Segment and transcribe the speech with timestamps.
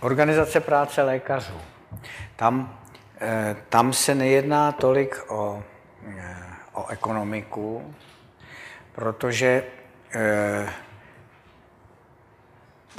[0.00, 1.60] Organizace práce lékařů.
[2.36, 2.78] Tam,
[3.20, 5.62] eh, tam se nejedná tolik o,
[6.06, 6.36] eh,
[6.72, 7.94] o ekonomiku,
[8.92, 9.64] protože
[10.14, 10.68] eh,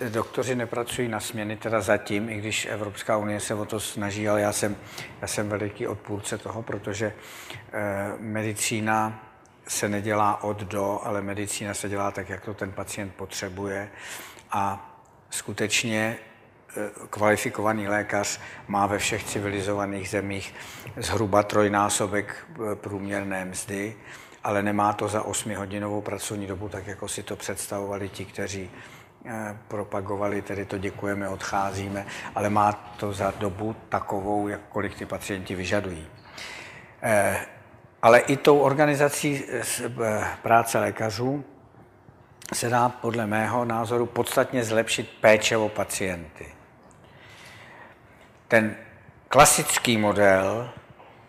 [0.09, 4.41] doktoři nepracují na směny, teda zatím, i když Evropská unie se o to snaží, ale
[4.41, 4.75] já jsem,
[5.21, 7.13] já jsem veliký odpůrce toho, protože
[8.19, 9.25] medicína
[9.67, 13.89] se nedělá od do, ale medicína se dělá tak, jak to ten pacient potřebuje
[14.51, 14.91] a
[15.29, 16.30] skutečně Eh,
[17.09, 20.53] kvalifikovaný lékař má ve všech civilizovaných zemích
[20.97, 23.95] zhruba trojnásobek eh, průměrné mzdy,
[24.43, 28.71] ale nemá to za 8-hodinovou pracovní dobu, tak jako si to představovali ti, kteří
[29.25, 35.55] eh, propagovali, tedy to děkujeme, odcházíme, ale má to za dobu takovou, jakkoliv ty pacienti
[35.55, 36.07] vyžadují.
[38.01, 39.43] Ale i tou organizací
[40.41, 41.43] práce lékařů
[42.53, 46.60] se dá podle mého názoru podstatně zlepšit péče o pacienty
[48.51, 48.75] ten
[49.27, 50.69] klasický model,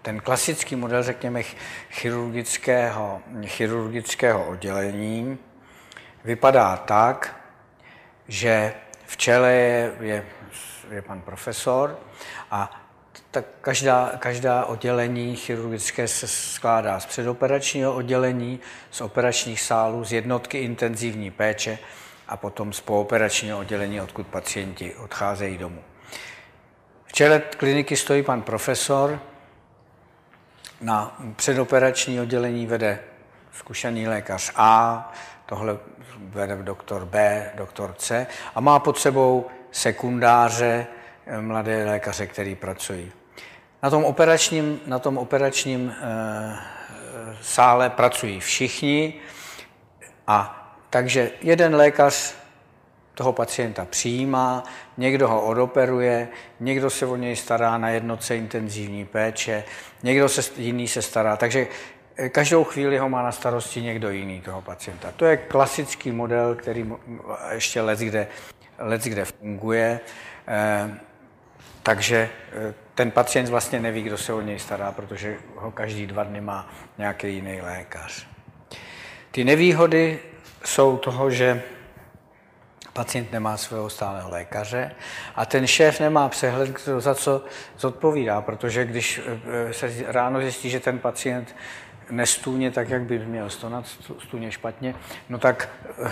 [0.03, 1.43] ten klasický model, řekněme,
[1.91, 5.39] chirurgického, chirurgického oddělení
[6.25, 7.41] vypadá tak,
[8.29, 8.75] že
[9.07, 10.27] v čele je, je,
[10.91, 11.99] je pan profesor
[12.51, 12.83] a
[13.31, 20.59] tak každá, každá oddělení chirurgické se skládá z předoperačního oddělení, z operačních sálů, z jednotky
[20.59, 21.79] intenzivní péče
[22.29, 25.83] a potom z pooperačního oddělení, odkud pacienti odcházejí domů.
[27.13, 29.21] Čele kliniky stojí pan profesor,
[30.81, 32.99] na předoperační oddělení vede
[33.53, 35.13] zkušený lékař A,
[35.47, 35.79] tohle
[36.19, 40.87] vede doktor B, doktor C a má pod sebou sekundáře,
[41.27, 43.13] eh, mladé lékaře, který pracují.
[43.83, 46.57] Na tom operačním, na tom operačním e,
[47.43, 49.15] sále pracují všichni
[50.27, 52.35] a takže jeden lékař
[53.15, 54.65] toho pacienta přijímá,
[54.97, 56.29] někdo ho odoperuje,
[56.61, 59.65] někdo se o něj stará na jednotce intenzivní péče,
[60.03, 61.37] někdo se, jiný se stará.
[61.37, 61.67] Takže
[62.17, 65.13] eh, každou chvíli ho má na starosti někdo jiný toho pacienta.
[65.17, 66.93] To je klasický model, který
[67.53, 68.27] ještě let kde,
[68.79, 70.01] let kde funguje.
[70.49, 70.91] Eh,
[71.83, 76.25] takže eh, ten pacient vlastně neví, kdo se o něj stará, protože ho každý dva
[76.25, 78.27] dny má nějaký jiný lékař.
[79.31, 80.19] Ty nevýhody
[80.65, 81.63] jsou toho, že
[82.93, 84.91] Pacient nemá svého stálého lékaře
[85.35, 87.45] a ten šéf nemá přehled, za co
[87.79, 89.21] zodpovídá, protože když
[89.69, 91.55] eh, se ráno zjistí, že ten pacient
[92.11, 93.85] nestůně tak, jak by měl stonat,
[94.19, 94.95] stůně špatně,
[95.29, 96.09] no tak uh,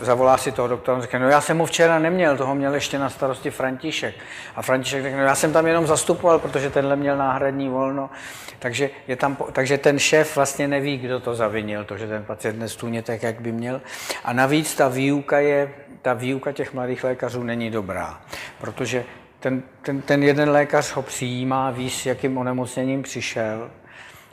[0.00, 2.98] zavolá si toho doktora a řekne, no já jsem ho včera neměl, toho měl ještě
[2.98, 4.14] na starosti František.
[4.56, 8.10] A František řekne, no já jsem tam jenom zastupoval, protože tenhle měl náhradní volno.
[8.58, 12.58] Takže, je tam, takže ten šéf vlastně neví, kdo to zavinil, to, že ten pacient
[12.58, 13.80] nestůně tak, jak by měl.
[14.24, 18.20] A navíc ta výuka je ta výuka těch mladých lékařů není dobrá,
[18.60, 19.04] protože
[19.40, 23.70] ten, ten, ten jeden lékař ho přijímá, ví, s jakým onemocněním přišel,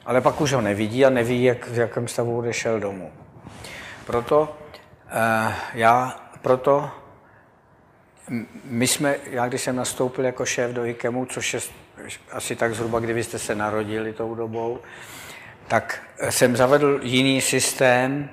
[0.05, 3.11] ale pak už ho nevidí a neví, jak, v jakém stavu odešel domů.
[4.05, 4.57] Proto
[5.09, 6.91] eh, já, proto
[8.63, 11.59] my jsme, já když jsem nastoupil jako šéf do IKEMu, což je
[12.31, 14.79] asi tak zhruba, kdy jste se narodili tou dobou,
[15.67, 18.29] tak jsem zavedl jiný systém,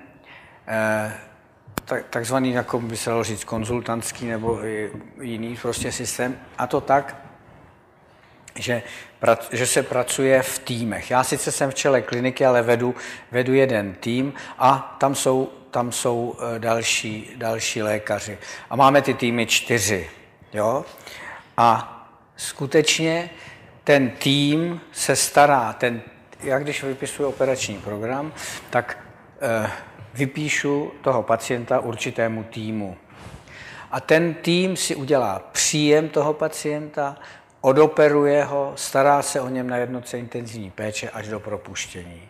[0.69, 1.13] eh,
[1.93, 4.61] tak, takzvaný, jako by se dalo říct, konzultantský nebo
[5.21, 6.39] jiný prostě systém.
[6.59, 7.17] A to tak,
[8.55, 8.83] že,
[9.53, 11.11] že se pracuje v týmech.
[11.11, 12.95] Já sice jsem v čele kliniky, ale vedu,
[13.31, 18.39] vedu jeden tým a tam jsou, tam jsou e, další, další lékaři.
[18.71, 20.11] A máme ty týmy čtyři.
[20.53, 20.85] Jo?
[21.57, 21.99] A
[22.37, 23.31] skutečně
[23.85, 26.03] ten tým se stará, ten,
[26.41, 28.33] já když vypisuji operační program,
[28.71, 28.99] tak
[29.41, 29.71] eh,
[30.15, 32.97] vypíšu toho pacienta určitému týmu.
[33.91, 37.17] A ten tým si udělá příjem toho pacienta,
[37.61, 42.23] odoperuje ho, stará se o něm na jednotce intenzivní péče až do propuštění.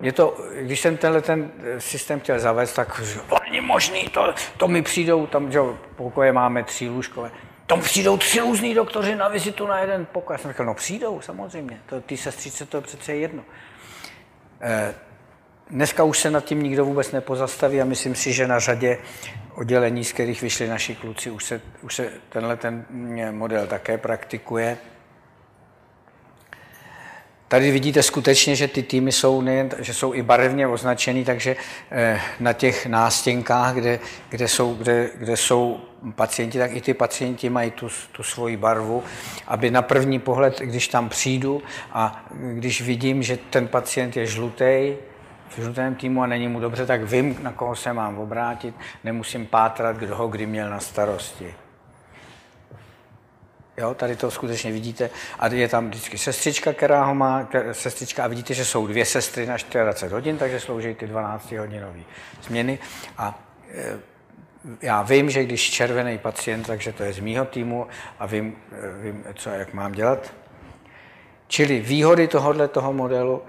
[0.00, 3.02] Je to, když jsem tenhle ten systém chtěl zavést, tak
[3.44, 5.58] není možný, to, to mi přijdou, tam že
[5.96, 7.30] pokoje máme tři lůžkové,
[7.66, 10.34] tam přijdou tři různý doktoři na vizitu na jeden pokoj.
[10.34, 13.42] Já jsem říkal, no přijdou, samozřejmě, to, ty sestřice to je přece jedno.
[14.60, 14.94] Eh,
[15.70, 18.98] Dneska už se nad tím nikdo vůbec nepozastaví a myslím si, že na řadě
[19.54, 22.84] oddělení, z kterých vyšli naši kluci, už se, už se tenhle ten
[23.30, 24.78] model také praktikuje.
[27.48, 31.56] Tady vidíte skutečně, že ty týmy jsou, nejen, že jsou i barevně označený, takže
[31.90, 33.98] eh, na těch nástěnkách, kde,
[34.28, 35.80] kde, jsou, kde, kde jsou
[36.14, 39.04] pacienti, tak i ty pacienti mají tu, tu svoji barvu,
[39.46, 44.94] aby na první pohled, když tam přijdu a když vidím, že ten pacient je žlutý,
[45.48, 49.46] v žlutém týmu a není mu dobře, tak vím, na koho se mám obrátit, nemusím
[49.46, 51.54] pátrat, kdo ho kdy měl na starosti.
[53.78, 55.10] Jo, tady to skutečně vidíte.
[55.38, 59.46] A je tam vždycky sestřička, která ho má, sestřička, a vidíte, že jsou dvě sestry
[59.46, 62.02] na 24 hodin, takže slouží ty 12-hodinové
[62.42, 62.78] změny.
[63.18, 63.38] A
[63.74, 63.98] e,
[64.82, 67.86] já vím, že když červený pacient, takže to je z mýho týmu
[68.18, 70.32] a vím, e, vím co jak mám dělat.
[71.48, 73.42] Čili výhody tohohle toho modelu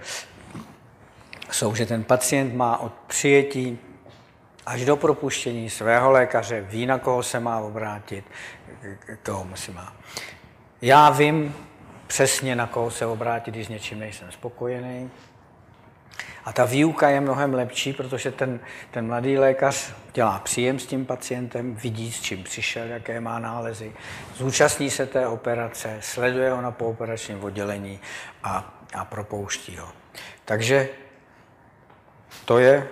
[1.51, 3.79] jsou, že ten pacient má od přijetí
[4.65, 8.25] až do propuštění svého lékaře, ví, na koho se má obrátit,
[9.23, 9.94] koho si má.
[10.81, 11.55] Já vím
[12.07, 15.09] přesně, na koho se obrátit, když s něčím nejsem spokojený.
[16.45, 18.59] A ta výuka je mnohem lepší, protože ten,
[18.91, 23.93] ten mladý lékař dělá příjem s tím pacientem, vidí, s čím přišel, jaké má nálezy,
[24.35, 28.00] zúčastní se té operace, sleduje ho na pooperačním oddělení
[28.43, 29.88] a, a propouští ho.
[30.45, 30.89] Takže
[32.45, 32.88] to je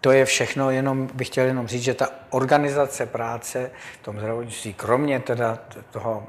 [0.00, 3.70] to je všechno, jenom bych chtěl jenom říct, že ta organizace práce
[4.00, 5.58] v tom zdravotnictví, kromě teda
[5.90, 6.26] toho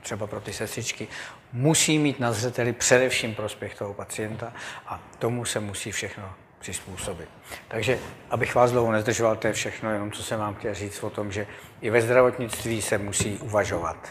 [0.00, 1.08] třeba pro ty sestřičky,
[1.52, 4.52] musí mít na zřeteli především prospěch toho pacienta
[4.86, 7.28] a tomu se musí všechno přizpůsobit.
[7.68, 7.98] Takže,
[8.30, 11.32] abych vás dlouho nezdržoval, to je všechno, jenom co jsem vám chtěl říct o tom,
[11.32, 11.46] že
[11.80, 14.08] i ve zdravotnictví se musí uvažovat.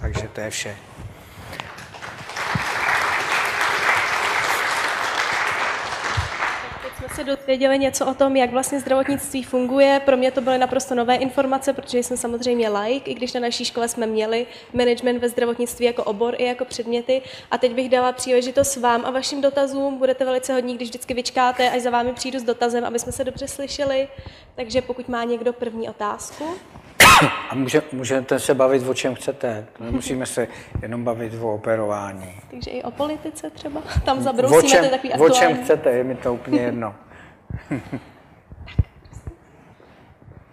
[0.00, 0.76] Takže to je vše.
[7.16, 10.00] Se dozvěděli něco o tom, jak vlastně zdravotnictví funguje.
[10.04, 13.64] Pro mě to byly naprosto nové informace, protože jsem samozřejmě like, i když na naší
[13.64, 17.22] škole jsme měli management ve zdravotnictví jako obor i jako předměty.
[17.50, 19.98] A teď bych dala příležitost vám a vašim dotazům.
[19.98, 23.24] Budete velice hodní, když vždycky vyčkáte, až za vámi přijdu s dotazem, aby jsme se
[23.24, 24.08] dobře slyšeli.
[24.54, 26.44] Takže pokud má někdo první otázku.
[27.50, 29.66] A může, můžete se bavit o čem chcete.
[29.80, 30.48] Nemusíme se
[30.82, 32.40] jenom bavit o operování.
[32.50, 33.82] Takže i o politice třeba.
[34.04, 35.34] Tam zabrousíme, čem, to takový aktuální.
[35.34, 36.94] O čem chcete, je mi to úplně jedno.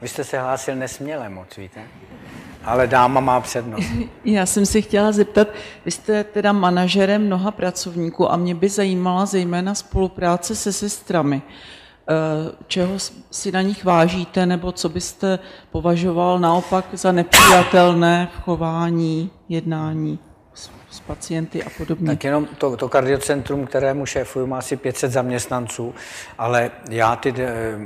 [0.01, 1.81] Vy jste se hlásil nesměle moc, víte?
[2.63, 3.88] Ale dáma má přednost.
[4.25, 5.47] Já jsem si chtěla zeptat,
[5.85, 11.41] vy jste teda manažerem mnoha pracovníků a mě by zajímala zejména spolupráce se sestrami.
[12.09, 13.00] Eh, čeho
[13.31, 15.39] si na nich vážíte, nebo co byste
[15.71, 20.19] považoval naopak za nepřijatelné v chování, jednání?
[20.94, 22.07] S pacienty a podobně.
[22.07, 25.95] Tak jenom to, to kardiocentrum, kterému šéfuju, má asi 500 zaměstnanců,
[26.38, 27.34] ale, já ty,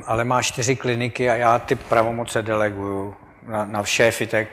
[0.06, 3.16] ale má čtyři kliniky a já ty pravomoce deleguju
[3.48, 4.48] na, na šéfy těch,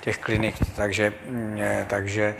[0.00, 2.34] těch klinik, takže, mm, takže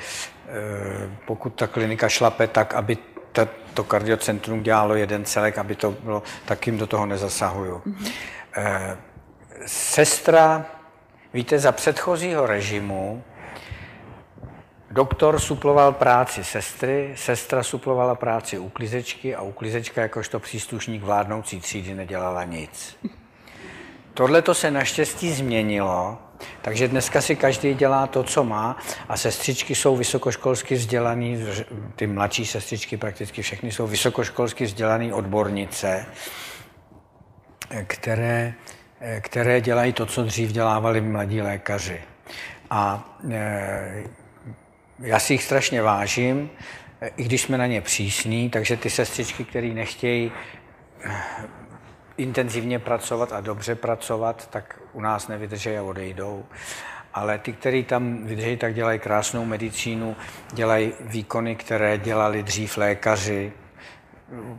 [0.48, 2.98] eh, pokud ta klinika šlape tak, aby
[3.32, 7.82] ta, to kardiocentrum dělalo jeden celek, aby to bylo, tak jim do toho nezasahuju.
[7.86, 8.12] Mm-hmm.
[9.66, 10.66] Sestra,
[11.34, 13.22] víte, za předchozího režimu
[14.92, 22.44] Doktor suploval práci sestry, sestra suplovala práci uklizečky a uklizečka jakožto příslušník vládnoucí třídy nedělala
[22.44, 22.96] nic.
[24.14, 26.18] Tohle to se naštěstí změnilo,
[26.62, 28.76] takže dneska si každý dělá to, co má
[29.08, 31.44] a sestřičky jsou vysokoškolsky vzdělaný,
[31.96, 36.06] ty mladší sestřičky prakticky všechny jsou vysokoškolsky vzdělané odbornice,
[37.86, 38.54] které,
[39.20, 42.00] které dělají to, co dřív dělávali mladí lékaři.
[42.70, 44.21] A e,
[44.98, 46.50] já si jich strašně vážím,
[47.16, 50.32] i když jsme na ně přísní, takže ty sestřičky, které nechtějí
[51.04, 51.12] eh,
[52.16, 56.44] intenzivně pracovat a dobře pracovat, tak u nás nevydrží a odejdou.
[57.14, 60.16] Ale ty, kteří tam vydrží, tak dělají krásnou medicínu,
[60.52, 63.52] dělají výkony, které dělali dřív lékaři,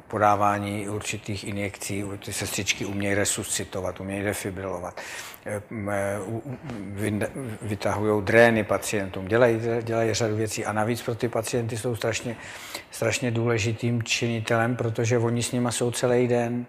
[0.08, 5.02] podávání určitých injekcí, ty sestřičky umějí resuscitovat, umějí defibrilovat,
[5.46, 5.62] eh,
[7.62, 12.36] vytahují drény pacientům, dělají, dělají řadu věcí a navíc pro ty pacienty jsou strašně,
[12.92, 16.66] strašně důležitým činitelem, protože oni s nimi jsou celý den.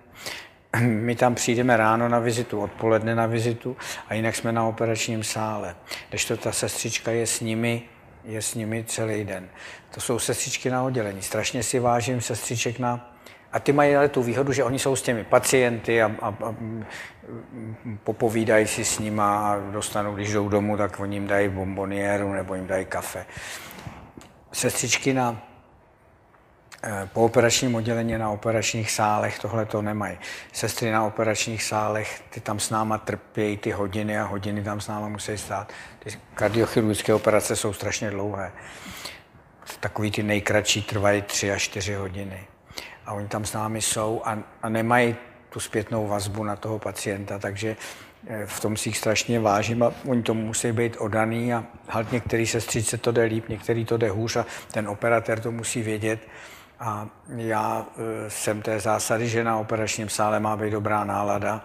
[0.80, 3.76] My tam přijdeme ráno na vizitu, odpoledne na vizitu
[4.08, 5.76] a jinak jsme na operačním sále.
[6.08, 7.82] Když to ta sestřička je s nimi
[8.24, 9.48] je s nimi celý den.
[9.94, 11.22] To jsou sestřičky na oddělení.
[11.22, 13.10] Strašně si vážím sestřiček na...
[13.52, 16.54] A ty mají ale tu výhodu, že oni jsou s těmi pacienty a, a, a
[18.04, 22.54] popovídají si s nima a dostanou, když jdou domů, tak oni jim dají bombonieru nebo
[22.54, 23.26] jim dají kafe.
[24.52, 25.53] Sestřičky na
[27.12, 30.18] po operačním oddělení na operačních sálech tohle to nemají.
[30.52, 34.88] Sestry na operačních sálech, ty tam s náma trpějí ty hodiny a hodiny tam s
[34.88, 35.72] náma musí stát.
[35.98, 38.52] Ty kardiochirurgické operace jsou strašně dlouhé.
[39.80, 42.46] Takový ty nejkratší trvají tři až čtyři hodiny.
[43.06, 45.16] A oni tam s námi jsou a, a nemají
[45.50, 47.76] tu zpětnou vazbu na toho pacienta, takže
[48.26, 52.12] eh, v tom si jich strašně vážím a oni tomu musí být odaný a halt
[52.12, 56.20] některý sestřice to jde líp, některý to jde hůř a ten operatér to musí vědět.
[56.80, 57.86] A já
[58.26, 61.62] e, jsem té zásady, že na operačním sále má být dobrá nálada,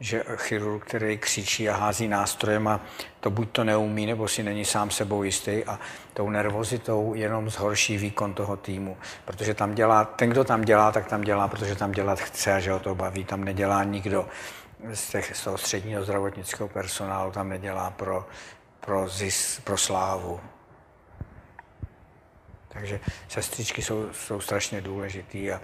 [0.00, 2.80] že chirurg, který křičí a hází nástrojem a
[3.20, 5.78] to buď to neumí, nebo si není sám sebou jistý a
[6.14, 8.96] tou nervozitou jenom zhorší výkon toho týmu.
[9.24, 12.60] Protože tam dělá, ten, kdo tam dělá, tak tam dělá, protože tam dělat chce a
[12.60, 13.24] že ho to baví.
[13.24, 14.28] Tam nedělá nikdo
[14.94, 18.26] z, těch, z toho středního zdravotnického personálu, tam nedělá pro,
[18.80, 20.40] pro zis, pro slávu.
[22.74, 25.60] Takže sestřičky jsou, jsou strašně důležitý a,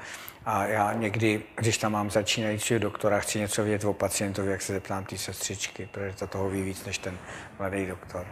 [0.47, 4.73] a já někdy, když tam mám začínajícího doktora, chci něco vědět o pacientovi, jak se
[4.73, 7.19] zeptám té sestřičky, protože to toho ví víc než ten
[7.59, 8.27] mladý doktor.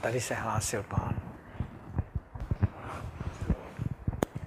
[0.00, 1.14] Tady se hlásil pán.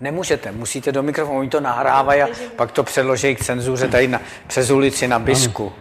[0.02, 4.22] Nemůžete, musíte do mikrofonu, oni to nahrávají a pak to předloží k cenzuře tady na,
[4.48, 5.74] přes ulici na Bisku.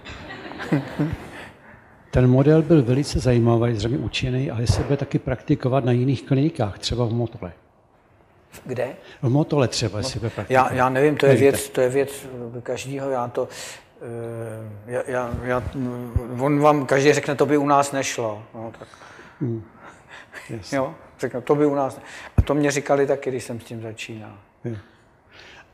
[2.11, 6.79] Ten model byl velice zajímavý, zřejmě účinný, ale se bude taky praktikovat na jiných klinikách,
[6.79, 7.53] třeba v Motole.
[8.65, 8.97] Kde?
[9.23, 10.71] V Motole třeba si bude praktikovat.
[10.73, 12.27] Já, já nevím, to je věc, to je věc
[12.62, 13.49] každého, já to,
[14.03, 15.62] eh, já, já, já,
[16.41, 18.43] on vám každý řekne, to by u nás nešlo.
[18.55, 18.88] No, tak.
[19.41, 19.62] Hmm.
[20.50, 20.73] Yes.
[20.73, 22.00] Jo, řekne, to by u nás.
[22.37, 24.38] A to mě říkali taky, když jsem s tím začínal.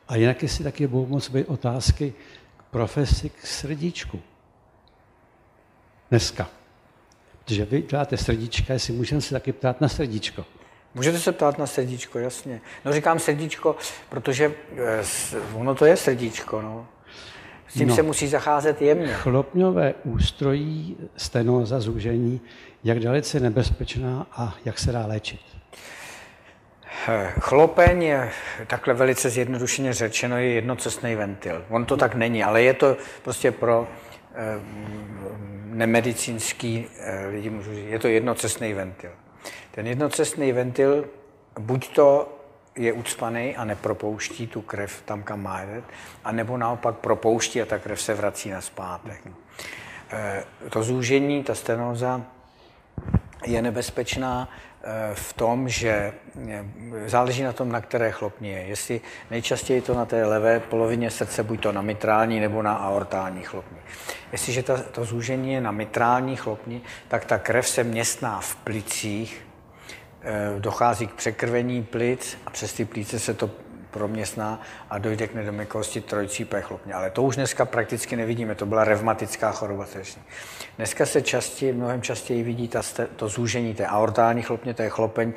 [0.09, 2.15] A jinak jestli taky budou moc být otázky
[2.57, 4.21] k profesi k srdíčku
[6.15, 6.49] dneska.
[7.45, 10.45] Protože vy děláte srdíčka, jestli můžeme se taky ptát na srdíčko.
[10.95, 12.61] Můžete se ptát na srdíčko, jasně.
[12.85, 13.77] No říkám srdíčko,
[14.09, 15.03] protože eh,
[15.55, 16.87] ono to je srdíčko, no.
[17.69, 19.15] S tím no, se musí zacházet jemně.
[19.15, 22.41] Chlopňové ústrojí, stenoza, zúžení,
[22.85, 25.41] jak dalece nebezpečná a jak se dá léčit?
[27.09, 28.31] Eh, chlopeň je
[28.67, 31.65] takhle velice zjednodušeně řečeno, je jednocestný ventil.
[31.69, 33.89] On to tak není, ale je to prostě pro
[35.65, 39.11] nemedicínský eh, lidi, můžu říct, je to jednocestný ventil.
[39.71, 41.09] Ten jednocestný ventil
[41.59, 42.39] buď to
[42.77, 45.85] je ucpaný a nepropouští tu krev tam, kam má jít,
[46.25, 49.21] anebo naopak propouští a ta krev se vrací na zpátek.
[50.11, 52.23] Eh, to zúžení, ta stenoza
[53.47, 54.74] je nebezpečná Eh,
[55.15, 56.13] v tom, že
[56.49, 56.65] eh,
[57.07, 58.63] záleží na tom, na které chlopně je.
[58.67, 59.01] Jestli
[59.31, 63.79] nejčastěji to na té levé polovině srdce, buď to na mitrální nebo na aortální chlopni.
[64.33, 69.47] Jestliže ta, to zúžení je na mitrální chlopni, tak ta krev se městná v plicích,
[70.23, 73.51] eh, dochází k překrvení plic a přes ty plíce se to
[73.95, 74.61] proměstná
[74.91, 76.95] a dojde k nedomykosti trojcípé chlopně.
[76.95, 80.23] Ale to už dneska prakticky nevidíme, to byla revmatická choroba srdční.
[80.77, 82.83] Dneska se častěji, mnohem častěji vidí ta,
[83.17, 85.33] to zúžení té aortální chlopně, to je chlopeň,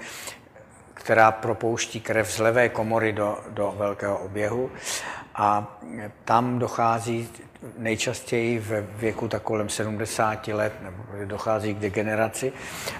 [0.93, 4.71] která propouští krev z levé komory do, do velkého oběhu
[5.35, 5.77] a
[6.25, 7.29] tam dochází
[7.77, 12.53] nejčastěji ve věku tak kolem 70 let, nebo dochází k degeneraci.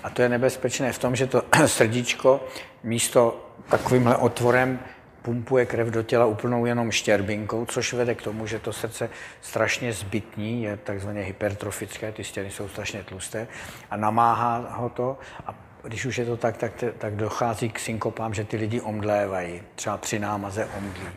[0.04, 2.44] A to je nebezpečné v tom, že to srdíčko
[2.84, 4.80] místo takovýmhle otvorem
[5.28, 9.10] pumpuje krev do těla úplnou jenom štěrbinkou, což vede k tomu, že to srdce
[9.42, 13.48] strašně zbytní, je takzvaně hypertrofické, ty stěny jsou strašně tlusté
[13.92, 18.34] a namáhá ho to a když už je to tak, tak, tak dochází k synkopám,
[18.34, 21.10] že ty lidi omdlévají, třeba při námaze omdlí.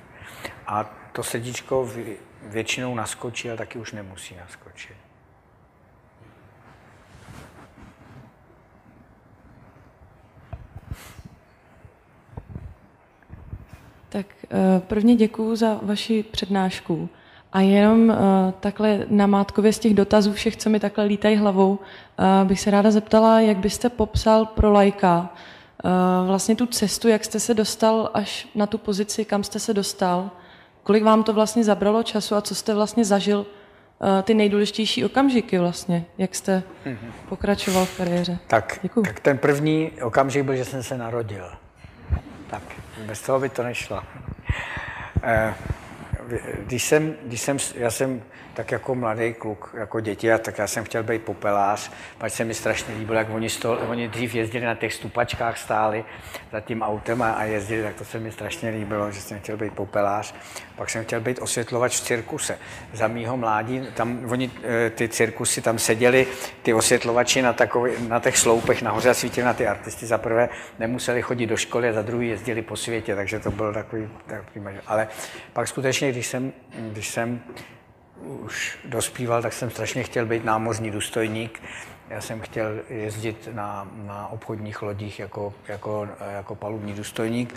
[0.66, 1.90] A to srdíčko
[2.42, 4.99] většinou naskočí, ale taky už nemusí naskočit.
[14.10, 17.08] Tak eh, prvně děkuji za vaši přednášku.
[17.52, 18.16] A jenom uh,
[18.60, 22.70] takhle na mátkově z těch dotazů všech, co mi takhle lítají hlavou, uh, bych se
[22.70, 25.34] ráda zeptala, jak byste popsal pro lajka
[26.26, 30.30] vlastně tu cestu, jak jste se dostal až na tu pozici, kam jste se dostal,
[30.82, 33.46] kolik vám to vlastně zabralo času a co jste vlastně zažil
[34.22, 37.12] ty nejdůležitější okamžiky vlastně, jak jste mhm.
[37.28, 38.38] pokračoval v kariéře.
[38.46, 39.06] Tak, Děkuju.
[39.06, 41.44] tak ten první okamžik byl, že jsem se narodil.
[42.50, 42.62] Tak,
[43.06, 44.02] bez toho by to nešlo.
[45.22, 45.54] Eh,
[46.66, 48.22] když jsem, když jsem, já jsem
[48.60, 52.44] tak jako mladý kluk, jako děti, a tak já jsem chtěl být popelář, pak se
[52.44, 56.04] mi strašně líbilo, jak oni, stol, oni dřív jezdili na těch stupačkách, stáli
[56.52, 59.56] za tím autem a, a jezdili, tak to se mi strašně líbilo, že jsem chtěl
[59.56, 60.34] být popelář.
[60.76, 62.58] Pak jsem chtěl být osvětlovač v cirkuse.
[62.92, 66.26] Za mýho mládí, tam oni, eh, ty cirkusy, tam seděli
[66.62, 70.06] ty osvětlovači na, takový, na těch sloupech nahoře a svítili na ty artisty.
[70.06, 70.48] Za prvé
[70.78, 74.66] nemuseli chodit do školy a za druhý jezdili po světě, takže to byl takový, takový
[74.86, 75.08] ale
[75.52, 76.52] pak skutečně, když jsem,
[76.92, 77.40] když jsem
[78.20, 81.62] už dospíval, tak jsem strašně chtěl být námořní důstojník.
[82.10, 87.54] Já jsem chtěl jezdit na, na obchodních lodích jako, jako, jako palubní důstojník.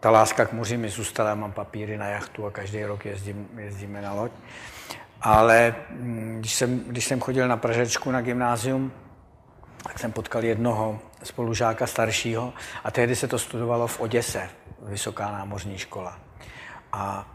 [0.00, 4.02] Ta láska k moři mi zůstala, mám papíry na jachtu a každý rok jezdím, jezdíme
[4.02, 4.32] na loď.
[5.20, 8.92] Ale mm, když jsem, když jsem chodil na Pražečku na gymnázium,
[9.82, 12.52] tak jsem potkal jednoho spolužáka staršího
[12.84, 14.48] a tehdy se to studovalo v Oděse,
[14.82, 16.18] Vysoká námořní škola.
[16.92, 17.26] A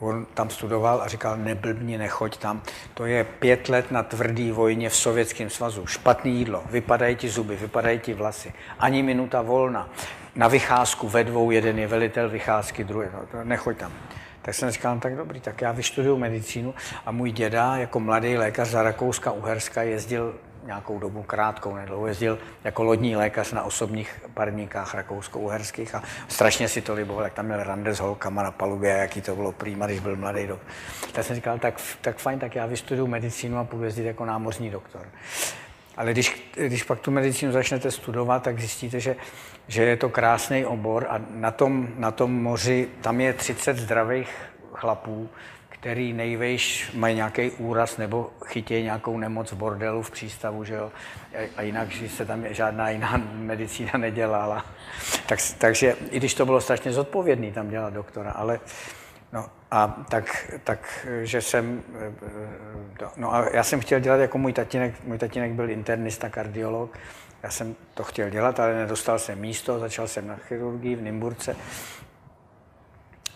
[0.00, 2.62] on tam studoval a říkal, neblbni, nechoď tam.
[2.94, 5.86] To je pět let na tvrdý vojně v Sovětském svazu.
[5.86, 8.52] Špatný jídlo, vypadají ti zuby, vypadají ti vlasy.
[8.78, 9.88] Ani minuta volna.
[10.36, 13.92] Na vycházku ve dvou, jeden je velitel vycházky, druhý, no, nechoď tam.
[14.42, 16.74] Tak jsem říkal, no, tak dobrý, tak já vyštuduju medicínu
[17.06, 22.38] a můj děda jako mladý lékař za Rakouska Uherska jezdil nějakou dobu krátkou, nedlouho jezdil
[22.64, 27.62] jako lodní lékař na osobních parníkách rakousko-uherských a strašně si to liboval, jak tam měl
[27.62, 30.60] rande s holkama na palubě, jaký to bylo prýma, když byl mladý dob.
[31.12, 34.70] Tak jsem říkal, tak, tak fajn, tak já vystuduju medicínu a půjdu jezdit jako námořní
[34.70, 35.06] doktor.
[35.96, 39.16] Ale když, když pak tu medicínu začnete studovat, tak zjistíte, že,
[39.68, 44.28] že je to krásný obor a na tom, na tom moři tam je 30 zdravých
[44.72, 45.28] chlapů,
[45.84, 50.92] který nejvejš mají nějaký úraz nebo chytějí nějakou nemoc v bordelu v přístavu, že jo?
[51.56, 54.64] A jinak, že se tam žádná jiná medicína nedělala.
[55.26, 58.60] Tak, takže i když to bylo strašně zodpovědný tam dělat doktora, ale
[59.32, 61.82] No a tak, tak, že jsem,
[63.16, 66.98] no a já jsem chtěl dělat jako můj tatínek, můj tatínek byl internista, kardiolog,
[67.42, 71.56] já jsem to chtěl dělat, ale nedostal jsem místo, začal jsem na chirurgii v Nymburce,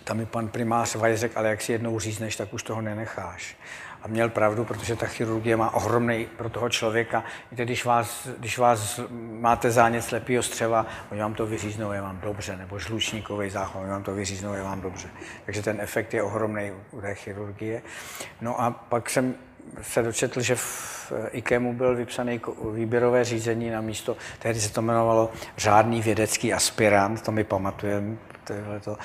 [0.08, 3.56] tam mi pan primář Vajs řekl, ale jak si jednou řízneš, tak už toho nenecháš.
[4.02, 7.24] A měl pravdu, protože ta chirurgie má ohromný pro toho člověka.
[7.50, 9.00] Víte, když vás, když vás
[9.40, 13.90] máte zánět slepého střeva, oni vám to vyříznou, je vám dobře, nebo žlučníkový záchod, oni
[13.90, 15.08] vám to vyříznou, je vám dobře.
[15.44, 17.82] Takže ten efekt je ohromný u té chirurgie.
[18.40, 19.34] No a pak jsem
[19.82, 22.40] se dočetl, že v IKEMu byl vypsaný
[22.72, 28.54] výběrové řízení na místo, tehdy se to jmenovalo řádný vědecký aspirant, to mi pamatujeme, to,
[28.84, 28.96] Ten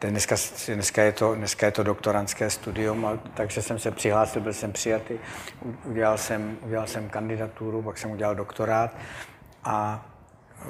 [0.00, 0.36] dneska,
[0.74, 4.72] dneska, je to, dneska je to doktorantské studium, a, takže jsem se přihlásil, byl jsem
[4.72, 5.14] přijatý,
[5.84, 8.96] udělal jsem, udělal jsem kandidaturu, pak jsem udělal doktorát
[9.64, 10.06] a
[10.62, 10.66] eh,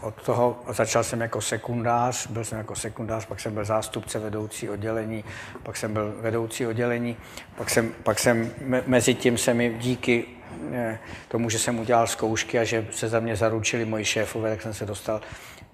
[0.00, 4.70] od toho začal jsem jako sekundář, byl jsem jako sekundář, pak jsem byl zástupce vedoucí
[4.70, 5.24] oddělení,
[5.62, 7.16] pak jsem byl vedoucí oddělení,
[7.56, 8.50] pak jsem, pak jsem
[8.86, 10.24] mezi tím se mi díky
[10.72, 14.62] eh, tomu, že jsem udělal zkoušky a že se za mě zaručili moji šéfové, tak
[14.62, 15.20] jsem se dostal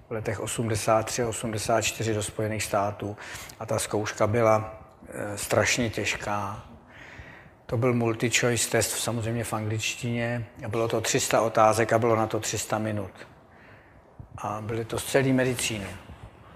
[0.09, 3.17] v letech 83 a 84 do Spojených států
[3.59, 6.63] a ta zkouška byla e, strašně těžká.
[7.65, 12.39] To byl multi-choice test samozřejmě v angličtině bylo to 300 otázek a bylo na to
[12.39, 13.11] 300 minut.
[14.37, 15.87] A byly to z celé medicíny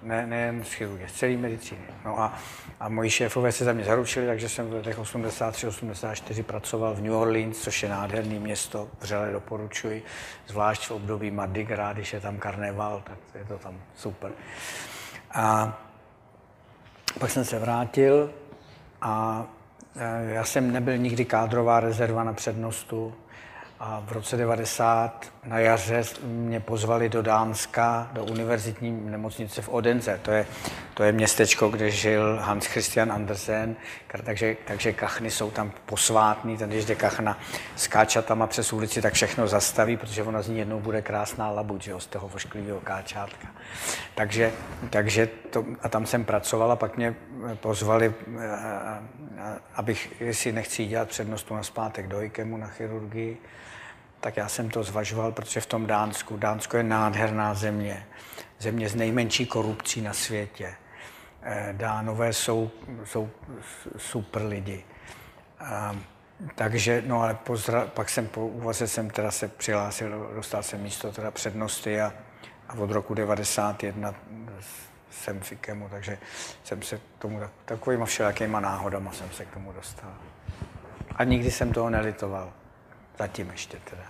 [0.04, 1.82] ne, nejen z chirurgie, z celé medicíny.
[2.06, 2.34] No a,
[2.80, 7.14] a moji šéfové se za mě zaručili, takže jsem v letech 83-84 pracoval v New
[7.14, 10.04] Orleans, což je nádherné město, vřele doporučuji,
[10.48, 14.32] zvlášť v období Mardi Gras, když je tam karneval, tak je to tam super.
[15.32, 15.78] A
[17.20, 18.32] pak jsem se vrátil
[19.02, 19.46] a
[19.96, 23.14] e, já jsem nebyl nikdy kádrová rezerva na přednostu,
[23.80, 30.20] a v roce 90 na jaře mě pozvali do Dánska, do univerzitní nemocnice v Odense.
[30.22, 30.46] To je,
[30.94, 33.76] to je městečko, kde žil Hans Christian Andersen,
[34.24, 36.58] takže, takže kachny jsou tam posvátný.
[36.58, 37.40] Ten, když jde kachna
[37.76, 41.84] s káčatama přes ulici, tak všechno zastaví, protože ona z ní jednou bude krásná labuť,
[41.84, 43.48] že, z toho vošklivého káčátka.
[44.16, 44.52] Takže,
[44.90, 47.16] takže to, a tam jsem pracoval a pak mě
[47.54, 48.14] pozvali,
[49.76, 53.38] abych, jestli nechci dělat přednostu na zpátek do IKEMu na chirurgii,
[54.20, 58.06] tak já jsem to zvažoval, protože v tom Dánsku, Dánsko je nádherná země,
[58.60, 60.76] země s nejmenší korupcí na světě.
[61.42, 62.72] Eh, Dánové jsou,
[63.04, 63.30] jsou
[63.98, 64.84] super lidi.
[65.60, 65.96] A,
[66.56, 71.12] takže, no ale pozra, pak jsem po úvaze jsem teda se přihlásil, dostal jsem místo
[71.12, 72.14] teda přednosti a,
[72.70, 74.16] a od roku 91
[75.10, 76.18] jsem v IKEMu, takže
[76.64, 80.14] jsem se tomu takovýma všelakýma náhodama jsem se k tomu dostal.
[81.16, 82.54] A nikdy jsem toho nelitoval.
[83.20, 84.04] Zatím ještě teda.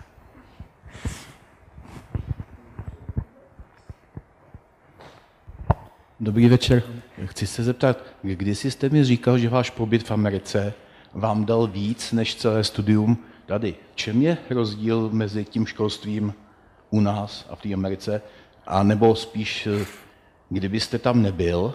[6.20, 6.84] Dobrý večer.
[7.26, 10.74] Chci se zeptat, když jste mi říkal, že váš pobyt v Americe
[11.14, 13.76] vám dal víc než celé studium tady.
[13.96, 16.34] Čem je rozdíl mezi tím školstvím
[16.90, 18.22] u nás a v té Americe?
[18.68, 19.68] A nebo spíš,
[20.50, 21.74] kdybyste tam nebyl,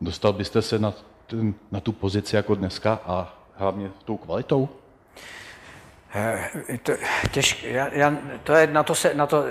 [0.00, 0.94] dostal byste se na,
[1.26, 4.68] ten, na tu pozici jako dneska a hlavně tou kvalitou?
[6.14, 6.92] Eh, to,
[7.30, 9.44] těžk, já, já, to je na to, se, na to,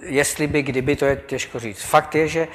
[0.00, 1.82] jestli by, kdyby, to je těžko říct.
[1.82, 2.48] Fakt je, že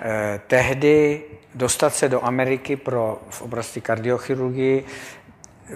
[0.00, 1.22] eh, tehdy
[1.54, 4.84] dostat se do Ameriky pro, v oblasti kardiochirurgii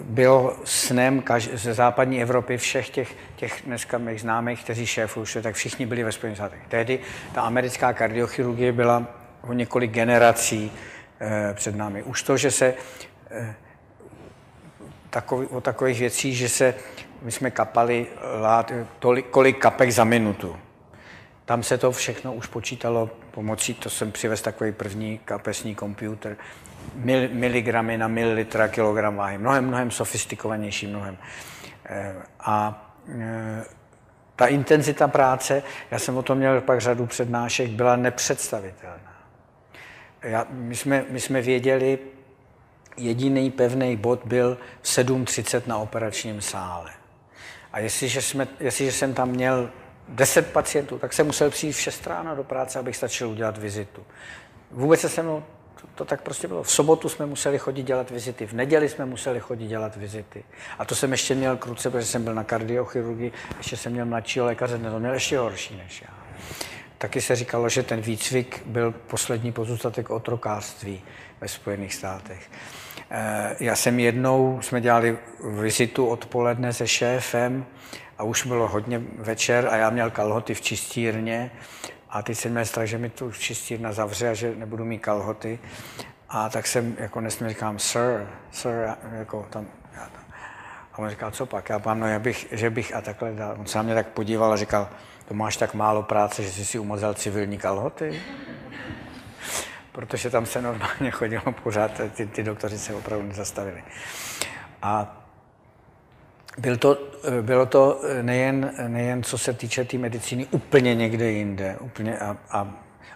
[0.01, 5.55] bylo snem kaž, ze západní Evropy všech těch, těch dneska mých známých, kteří šéfují, tak
[5.55, 6.61] všichni byli ve Spojených státech.
[6.69, 6.99] Tehdy
[7.35, 9.07] ta americká kardiochirurgie byla
[9.43, 10.73] o několik generací
[11.21, 12.03] eh, před námi.
[12.03, 12.75] Už to, že se
[13.31, 13.55] eh,
[15.11, 16.75] takový, o takových věcí, že se,
[17.23, 18.07] my jsme kapali
[18.41, 20.57] lát, tolik, kolik kapek za minutu.
[21.45, 26.37] Tam se to všechno už počítalo pomocí, to jsem přivez takový první kapesní počítač,
[26.95, 29.39] mil, miligramy na mililitra kilogram váhy.
[29.39, 31.19] Mnohem, mnohem sofistikovanější, mnohem.
[31.87, 32.87] Eh, a
[33.21, 33.65] eh,
[34.37, 39.11] ta intenzita práce, já jsem o tom měl pak řadu přednášek, byla nepředstavitelná.
[40.23, 41.99] Já, my, jsme, my jsme věděli,
[43.01, 46.91] jediný pevný bod byl 7.30 na operačním sále.
[47.73, 49.71] A jestliže, jsme, jestliže jsem tam měl
[50.09, 54.03] 10 pacientů, tak jsem musel přijít v 6 ráno do práce, abych stačil udělat vizitu.
[54.71, 55.43] Vůbec se se mnou
[55.81, 56.63] to, to tak prostě bylo.
[56.63, 60.45] V sobotu jsme museli chodit dělat vizity, v neděli jsme museli chodit dělat vizity.
[60.79, 64.47] A to jsem ještě měl kruce, protože jsem byl na kardiochirurgii, ještě jsem měl mladšího
[64.47, 66.15] lékaře, to měl ještě horší než já.
[66.99, 71.03] Taky se říkalo, že ten výcvik byl poslední pozůstatek otrokářství
[71.41, 72.51] ve Spojených státech.
[73.13, 75.19] Eh, já jsem jednou, jsme dělali
[75.61, 77.67] vizitu odpoledne se šéfem
[78.19, 81.51] a už bylo hodně večer a já měl kalhoty v čistírně
[82.11, 85.59] a teď jsem měl strach, že mi tu čistírna zavře a že nebudu mít kalhoty.
[86.29, 90.25] A tak jsem jako nesmě říkám, sir, sir, jako tam, já tam.
[90.93, 91.69] A on říkal, co pak?
[91.69, 93.57] Já pán, no, já bych, že bych a takhle dal.
[93.59, 94.89] On se na mě tak podíval a říkal,
[95.29, 98.23] to máš tak málo práce, že jsi si umazal civilní kalhoty?
[99.93, 103.83] Protože tam se normálně chodilo pořád, ty, ty doktoři se opravdu nezastavili.
[104.83, 105.17] A
[106.59, 106.99] byl to,
[107.41, 111.77] bylo to nejen, nejen co se týče té tý medicíny, úplně někde jinde.
[111.81, 112.73] Úplně a, a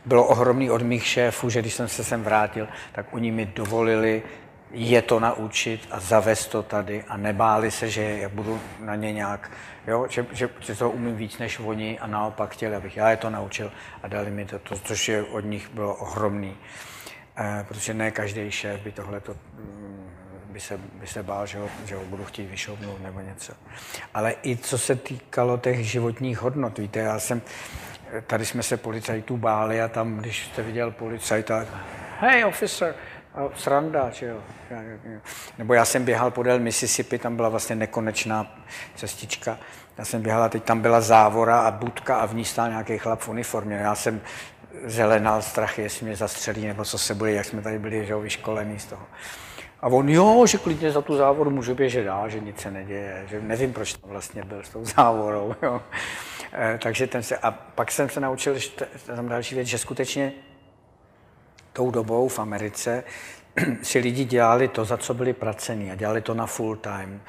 [0.07, 4.23] bylo ohromný od mých šéfů, že když jsem se sem vrátil, tak oni mi dovolili
[4.75, 9.13] je to naučit a zavést to tady a nebáli se, že já budu na ně
[9.13, 9.51] nějak,
[9.87, 13.17] jo, že, že, že to umím víc než oni a naopak chtěli, abych já je
[13.17, 16.57] to naučil a dali mi to, to což je od nich bylo ohromný.
[17.37, 20.11] Eh, protože ne každý šéf by tohle to mm,
[20.49, 23.53] by se, by se bál, že ho, že ho budu chtít vyšoubnout nebo něco.
[24.15, 27.43] Ale i co se týkalo těch životních hodnot, víte, já jsem,
[28.27, 31.67] tady jsme se policajtů báli a tam, když jste viděl policajta,
[32.21, 32.95] hey officer,
[33.55, 34.41] sranda, že jo.
[35.59, 38.59] Nebo já jsem běhal podél Mississippi, tam byla vlastně nekonečná
[38.97, 39.59] cestička.
[39.99, 42.99] Já jsem běhal a teď tam byla závora a budka a v ní stál nějaký
[42.99, 43.77] chlap v uniformě.
[43.77, 44.21] Já jsem
[44.85, 48.21] zelenal strach, jestli mě zastřelí, nebo co se bude, jak jsme tady byli že jo,
[48.21, 49.07] vyškolení z toho.
[49.81, 53.25] A on, jo, že klidně za tu závoru můžu běžet dál, že nic se neděje,
[53.31, 55.55] že nevím, proč tam vlastně byl s tou závorou.
[55.63, 55.83] Jo.
[56.53, 58.71] E, takže ten se, a pak jsem se naučil, že
[59.07, 60.33] tam další věc, že skutečně
[61.75, 63.05] tou dobou v Americe
[63.83, 67.21] si lidi dělali to, za co byli placení a dělali to na full time.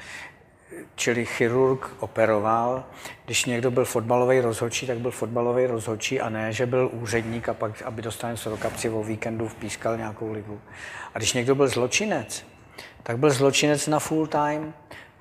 [0.94, 2.84] Čili chirurg operoval,
[3.24, 7.54] když někdo byl fotbalový rozhodčí, tak byl fotbalový rozhodčí a ne, že byl úředník a
[7.54, 10.60] pak, aby dostal se do kapci o víkendu, vpískal nějakou ligu.
[11.14, 12.46] A když někdo byl zločinec,
[13.02, 14.74] tak byl zločinec na full time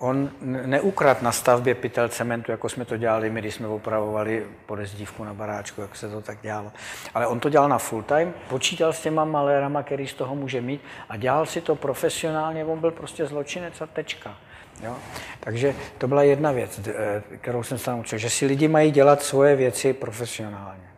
[0.05, 5.23] On neukrad na stavbě pytel cementu, jako jsme to dělali my, když jsme opravovali podezdívku
[5.23, 6.71] na baráčku, jak se to tak dělalo.
[7.13, 10.61] Ale on to dělal na full time, počítal s těma malérama, který z toho může
[10.61, 14.37] mít a dělal si to profesionálně, on byl prostě zločinec a tečka.
[14.83, 14.95] Jo?
[15.39, 19.21] Takže to byla jedna věc, eh, kterou jsem se naučil, že si lidi mají dělat
[19.21, 20.89] svoje věci profesionálně.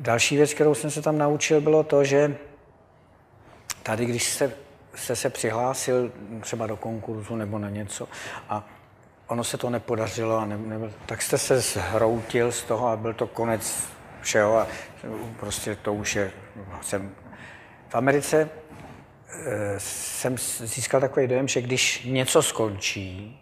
[0.00, 2.36] Další věc, kterou jsem se tam naučil, bylo to, že
[3.82, 4.65] tady, když se
[4.96, 8.08] jste se přihlásil třeba do konkurzu nebo na něco
[8.48, 8.64] a
[9.26, 13.14] ono se to nepodařilo, a ne, ne, tak jste se zhroutil z toho a byl
[13.14, 13.88] to konec
[14.20, 14.66] všeho a
[15.40, 16.32] prostě to už je,
[16.82, 17.14] jsem
[17.88, 18.50] v Americe
[19.46, 23.40] e, jsem získal takový dojem, že když něco skončí,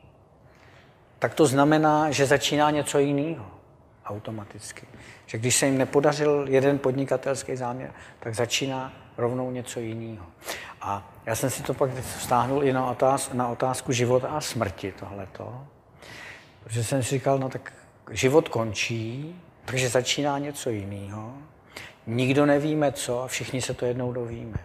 [1.19, 3.47] tak to znamená, že začíná něco jiného
[4.05, 4.87] automaticky.
[5.27, 10.27] Že když se jim nepodařil jeden podnikatelský záměr, tak začíná rovnou něco jiného.
[10.81, 14.93] A já jsem si to pak vztáhnul i na, otázku, na otázku života a smrti
[14.93, 15.67] tohleto.
[16.65, 17.73] Protože jsem si říkal, no tak
[18.11, 21.33] život končí, takže začíná něco jiného.
[22.07, 24.59] Nikdo nevíme co a všichni se to jednou dovíme.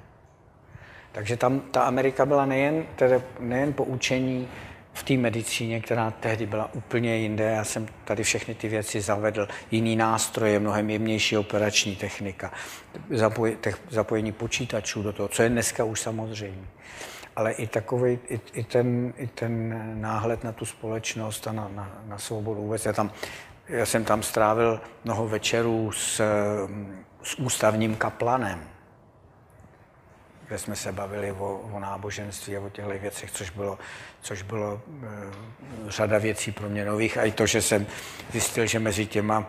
[1.12, 4.48] Takže tam ta Amerika byla nejen, tedy nejen poučení
[4.93, 7.43] v té medicíně, která tehdy byla úplně jinde.
[7.43, 9.47] Já jsem tady všechny ty věci zavedl.
[9.71, 12.52] Jiný nástroje, mnohem jemnější operační technika,
[13.10, 16.67] zapoj, te, zapojení počítačů do toho, co je dneska už samozřejmě.
[17.36, 22.02] Ale i takový, i, i, ten, i ten náhled na tu společnost a na, na,
[22.06, 22.86] na svobodu vůbec.
[22.86, 23.12] Já, tam,
[23.67, 26.21] já jsem tam strávil mnoho večerů s,
[27.23, 28.60] s ústavním kaplanem
[30.50, 33.80] kde jsme se bavili o, o náboženství a o těchto věcech, což bylo,
[34.22, 37.18] což bylo e, řada věcí pro mě nových.
[37.18, 37.88] A i to, že jsem
[38.32, 39.46] zjistil, že mezi těma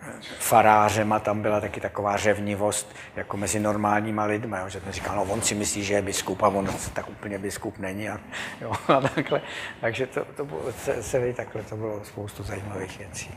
[0.00, 5.16] eh, farářema tam byla taky taková řevnivost, jako mezi normálníma lidmi, jo, že ten říkal,
[5.16, 8.20] no on si myslí, že je biskup a on tak úplně biskup není a,
[8.60, 9.42] jo, a takhle.
[9.80, 10.62] Takže to, to bylo,
[11.00, 13.30] celý takhle to bylo spoustu zajímavých věcí.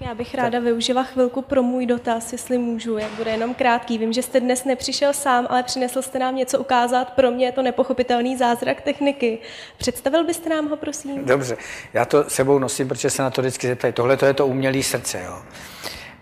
[0.00, 3.98] Já bych ráda využila chvilku pro můj dotaz, jestli můžu, jak bude jenom krátký.
[3.98, 7.10] Vím, že jste dnes nepřišel sám, ale přinesl jste nám něco ukázat.
[7.10, 9.38] Pro mě je to nepochopitelný zázrak techniky.
[9.78, 11.24] Představil byste nám ho, prosím?
[11.24, 11.56] Dobře,
[11.92, 13.92] já to sebou nosím, protože se na to vždycky zeptají.
[13.92, 15.22] Tohle to je to umělé srdce.
[15.24, 15.42] Jo.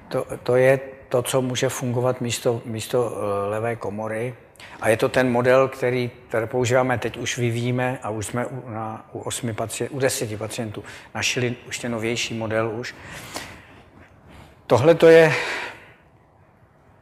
[0.09, 4.35] To, to je to, co může fungovat místo, místo eh, levé komory.
[4.81, 8.71] A je to ten model, který, který používáme teď, už vyvíjíme a už jsme u,
[8.71, 10.85] na, u, osmi pacient, u deseti pacientů
[11.15, 12.95] našli už ten novější model už.
[14.67, 15.33] Tohle to je,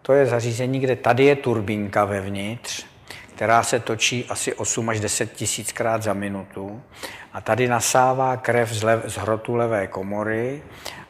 [0.02, 2.86] to je zařízení, kde tady je turbínka vevnitř,
[3.34, 6.82] která se točí asi 8 až 10 tisíckrát za minutu
[7.32, 10.62] a tady nasává krev z, lev, z hrotu levé komory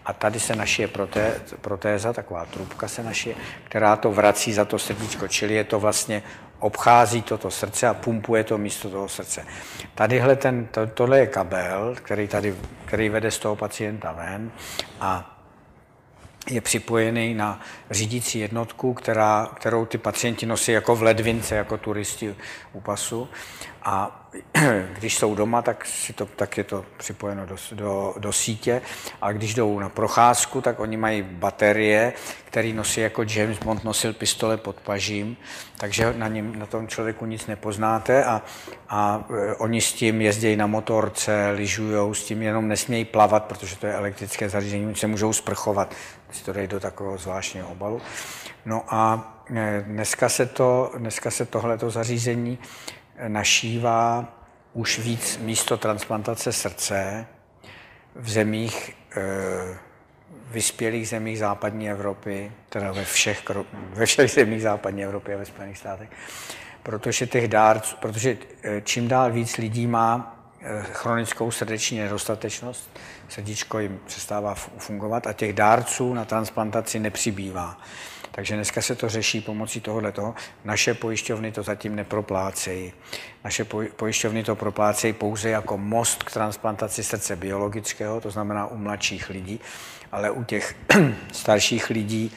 [0.05, 4.79] a tady se našije proté, protéza, taková trubka se našije, která to vrací za to
[4.79, 6.23] srdíčko, čili je to vlastně
[6.59, 9.47] obchází toto srdce a pumpuje to místo toho srdce.
[9.95, 14.51] Tadyhle ten, to, tohle je kabel, který, tady, který vede z toho pacienta ven
[15.01, 15.34] a
[16.51, 22.37] je připojený na řídící jednotku, která, kterou ty pacienti nosí jako v ledvince, jako turisti
[22.73, 23.29] u pasu.
[23.85, 24.21] A
[24.99, 28.83] když jsou doma, tak, si to, tak je to připojeno do, do, do sítě.
[29.23, 32.13] A když jdou na procházku, tak oni mají baterie,
[32.45, 35.37] který nosí jako James Bond nosil pistole pod pažím,
[35.77, 38.43] takže na, něm, na tom člověku nic nepoznáte a,
[38.89, 43.77] a e, oni s tím jezdí na motorce, lyžujou, s tím jenom nesmějí plavat, protože
[43.77, 45.95] to je elektrické zařízení, oni se můžou sprchovat,
[46.31, 48.01] si to dají do takového zvláštního obalu.
[48.67, 52.59] No a e, dneska se, to, dneska se tohleto zařízení
[53.29, 54.29] našívá
[54.73, 57.27] už víc místo transplantace srdce
[58.15, 59.79] v zemích, eh,
[60.51, 63.43] vyspělých zemích západní Evropy, teda ve všech,
[63.75, 66.09] ve všech zemích západní Evropy a ve Spojených státech,
[66.83, 72.91] protože těch dárců, protože eh, čím dál víc lidí má eh, chronickou srdeční nedostatečnost,
[73.29, 77.79] srdíčko jim přestává fungovat a těch dárců na transplantaci nepřibývá.
[78.35, 80.35] Takže dneska se to řeší pomocí tohoto.
[80.65, 82.93] Naše pojišťovny to zatím neproplácejí.
[83.45, 83.65] Naše
[83.97, 89.61] pojišťovny to proplácejí pouze jako most k transplantaci srdce biologického, to znamená u mladších lidí,
[90.13, 90.75] ale u těch
[91.33, 92.33] starších lidí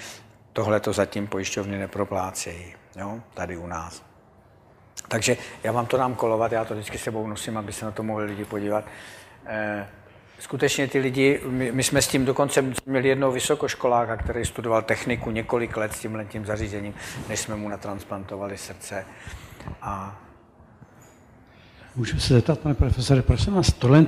[0.54, 3.22] tohle to zatím pojišťovny neproplácejí, jo?
[3.34, 4.04] tady u nás.
[5.08, 8.04] Takže já vám to dám kolovat, já to vždycky sebou nosím, aby se na to
[8.04, 8.86] mohli lidi podívat.
[9.46, 9.88] Eh,
[10.40, 15.32] skutečně ty lidi, my, my jsme s tím dokonce měli jednoho vysokoškoláka, který studoval techniku
[15.32, 16.94] několik let s tím zařízením,
[17.30, 19.06] než jsme mu natransplantovali srdce.
[19.82, 20.22] A...
[21.96, 24.06] Můžu se zeptat, pane profesore, prosím vás, tohle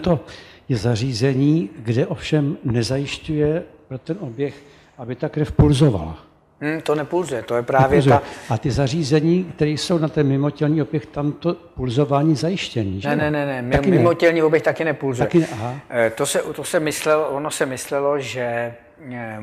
[0.70, 4.64] je zařízení, kde ovšem nezajišťuje pro ten oběh,
[4.98, 6.29] aby ta krev pulzovala.
[6.62, 8.20] Hmm, to nepulzuje, to je právě nepulzuje.
[8.48, 8.54] ta...
[8.54, 13.10] A ty zařízení, které jsou na ten mimotělní oběh, tam to pulzování zajištění, že?
[13.10, 13.78] Ne, ne, ne, ne.
[13.78, 15.28] Taky mimotělní oběh taky nepulzuje.
[15.28, 15.76] Taky ne, aha.
[15.90, 18.74] Eh, to se, to se myslelo, ono se myslelo, že
[19.12, 19.40] eh,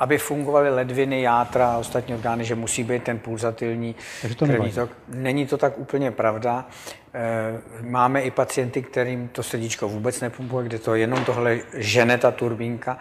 [0.00, 3.94] aby fungovaly ledviny, játra a ostatní orgány, že musí být ten pulzatilní
[4.38, 4.90] to krevní tok.
[5.08, 6.66] Není to tak úplně pravda.
[7.14, 12.30] Eh, máme i pacienty, kterým to srdíčko vůbec nepumpuje, kde to jenom tohle žene ta
[12.30, 12.98] turbínka.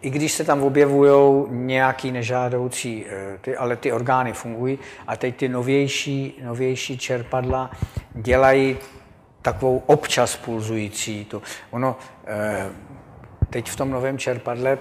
[0.00, 4.78] I když se tam objevují nějaký nežádoucí, eh, ty, ale ty orgány fungují.
[5.06, 7.70] A teď ty novější, novější čerpadla
[8.14, 8.76] dělají
[9.42, 11.24] takovou občas pulzující.
[11.24, 12.68] To, ono, eh,
[13.52, 14.78] teď v tom novém čerpadle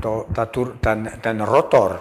[0.00, 2.00] to, ta tur, ten, ten rotor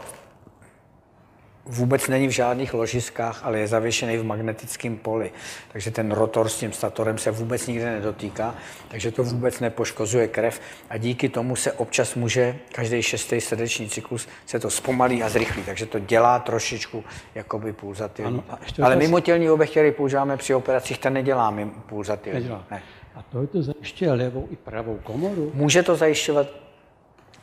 [1.66, 5.32] vůbec není v žádných ložiskách, ale je zavěšený v magnetickém poli.
[5.72, 8.56] Takže ten rotor s tím statorem se vůbec nikde nedotýká,
[8.88, 14.28] takže to vůbec nepoškozuje krev a díky tomu se občas může, každý šestý srdeční cyklus
[14.46, 17.04] se to zpomalí a zrychlí, takže to dělá trošičku
[17.36, 18.44] jakoby pulzatilní.
[18.84, 22.40] Ale mimotělní obeh, který používáme při operacích, ten nedělá pulzatilní.
[22.40, 22.66] Nedělá.
[22.72, 22.82] Ne.
[23.16, 25.52] A to je to zajišťuje levou i pravou komoru?
[25.54, 26.48] Může to zajišťovat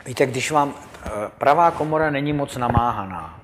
[0.07, 3.41] Víte, když vám eh, pravá komora není moc namáhaná,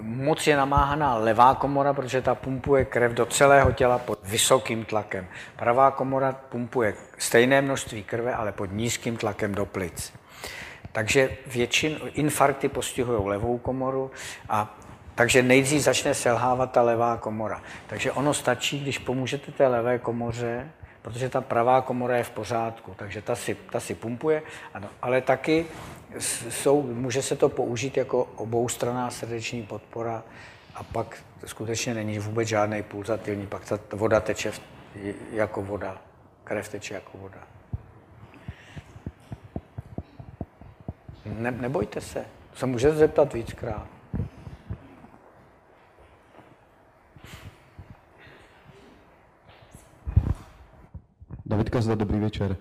[0.00, 5.26] moc je namáhaná levá komora, protože ta pumpuje krev do celého těla pod vysokým tlakem.
[5.56, 10.12] Pravá komora pumpuje stejné množství krve, ale pod nízkým tlakem do plic.
[10.92, 14.10] Takže většin infarkty postihují levou komoru
[14.48, 14.76] a
[15.14, 17.62] takže nejdřív začne selhávat ta levá komora.
[17.86, 20.70] Takže ono stačí, když pomůžete té levé komoře,
[21.06, 24.42] protože ta pravá komora je v pořádku, takže ta si, ta si pumpuje,
[24.74, 25.66] ano, ale taky
[26.50, 30.22] jsou, může se to použít jako oboustranná srdeční podpora
[30.74, 34.52] a pak skutečně není vůbec žádný pulzatilní, pak ta voda teče
[35.32, 36.02] jako voda,
[36.44, 37.40] krev teče jako voda.
[41.24, 43.95] Ne, nebojte se, se můžete zeptat víckrát.
[51.46, 52.56] David Kazda, dobrý večer.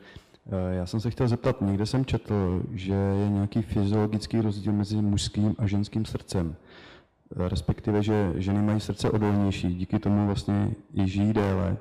[0.47, 5.01] Eh, já jsem se chtěl zeptat, někde jsem četl, že je nějaký fyziologický rozdíl mezi
[5.01, 6.55] mužským a ženským srdcem.
[6.55, 11.77] Eh, respektive, že ženy mají srdce odolnější, díky tomu vlastně i žijí déle.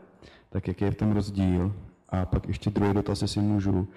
[0.50, 1.74] Tak jaký je v tom rozdíl?
[2.08, 3.88] A pak ještě druhý dotaz, jestli můžu.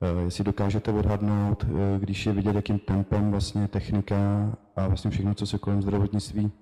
[0.00, 1.66] Eh, jestli dokážete odhadnout,
[1.98, 4.16] když je vidět, jakým tempem vlastně technika
[4.76, 6.52] a vlastně všechno, co se kolem zdravotnictví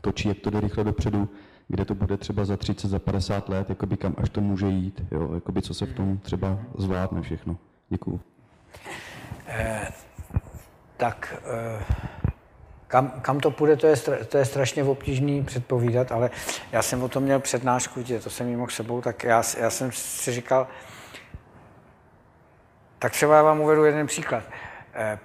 [0.00, 1.28] točí, jak to jde rychle dopředu,
[1.70, 5.02] kde to bude třeba za 30, za 50 let, jakoby kam až to může jít,
[5.10, 7.56] jo, jakoby co se v tom třeba zvládne všechno.
[7.88, 8.20] Děkuju.
[9.46, 9.88] Eh,
[10.96, 11.84] tak eh,
[12.86, 13.96] kam, kam to půjde, to je,
[14.28, 16.30] to je strašně obtížný předpovídat, ale
[16.72, 19.70] já jsem o tom měl přednášku, tě, to jsem jí mohl sebou, tak já, já
[19.70, 20.66] jsem si říkal,
[22.98, 24.44] tak třeba já vám uvedu jeden příklad.
[24.94, 25.18] Eh,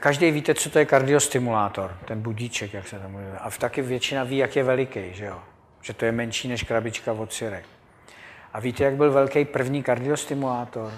[0.00, 3.38] Každý víte, co to je kardiostimulátor, ten budíček, jak se tomu jmenuje.
[3.38, 5.42] A taky většina ví, jak je veliký, že jo?
[5.80, 7.64] Že to je menší než krabička od syrek.
[8.52, 10.92] A víte, jak byl velký první kardiostimulátor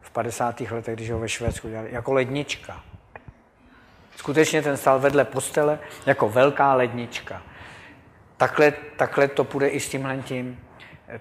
[0.00, 0.60] v 50.
[0.60, 1.88] letech, když ho ve Švédsku dělali?
[1.92, 2.82] Jako lednička.
[4.16, 7.42] Skutečně ten stál vedle postele jako velká lednička.
[8.36, 10.60] Takhle, takhle to půjde i s tímhle tím.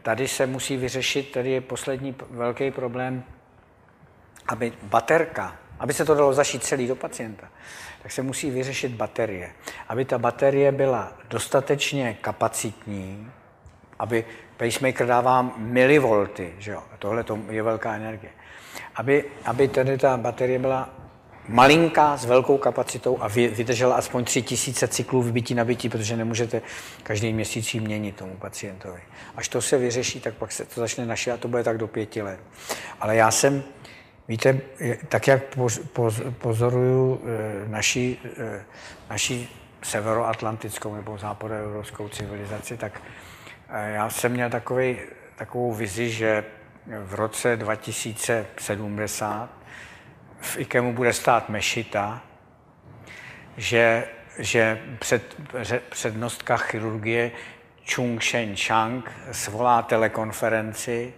[0.02, 3.24] Tady se musí vyřešit, tady je poslední velký problém,
[4.48, 7.48] aby baterka, aby se to dalo zašít celý do pacienta,
[8.04, 9.52] tak se musí vyřešit baterie.
[9.88, 13.32] Aby ta baterie byla dostatečně kapacitní,
[14.00, 14.26] aby
[14.58, 16.84] pacemaker dává milivolty, že jo?
[17.00, 18.32] tohle to je velká energie.
[18.96, 20.90] Aby, aby tedy ta baterie byla
[21.48, 26.62] malinká s velkou kapacitou a vydržela aspoň 3000 cyklů vybití nabití, protože nemůžete
[27.04, 29.02] každý měsíc ji měnit tomu pacientovi.
[29.36, 31.88] Až to se vyřeší, tak pak se to začne naše a to bude tak do
[31.88, 32.40] pěti let.
[33.00, 33.64] Ale já jsem
[34.30, 34.60] Víte,
[35.08, 35.42] tak jak
[36.38, 38.66] pozoruju eh, naši, eh,
[39.10, 39.48] naši
[39.84, 43.02] severoatlantickou nebo západoevropskou civilizaci, tak
[43.70, 44.98] eh, já jsem měl takový,
[45.36, 46.44] takovou vizi, že
[47.04, 49.50] v roce 2070
[50.42, 52.22] v IKEMu bude stát mešita,
[53.58, 54.08] že,
[54.40, 55.36] že před,
[55.90, 57.32] přednostka chirurgie
[57.94, 61.14] Chung Shen Chang svolá telekonferenci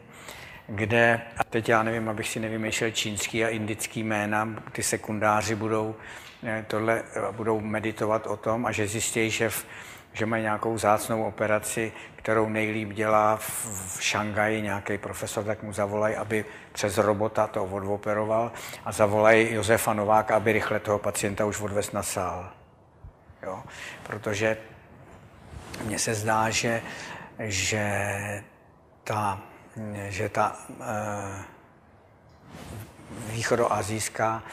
[0.76, 5.96] kde, a teď já nevím, abych si nevymýšlel čínský a indický jména, ty sekundáři budou
[6.44, 9.66] eh, tohle eh, budou meditovat o tom a že zjistí, že, v,
[10.14, 15.74] že mají nějakou zácnou operaci, kterou nejlíp dělá v, v Šangaji nějaký profesor, tak mu
[15.74, 18.52] zavolají, aby přes robota to odoperoval
[18.86, 22.50] a zavolají Josefa Nováka, aby rychle toho pacienta už odvez na sál.
[23.44, 23.64] Jo?
[24.04, 24.58] Protože
[25.84, 26.82] mně se zdá, že,
[27.40, 28.44] že
[29.04, 29.51] ta
[30.10, 31.46] že ta eh,
[33.32, 34.44] východoazijská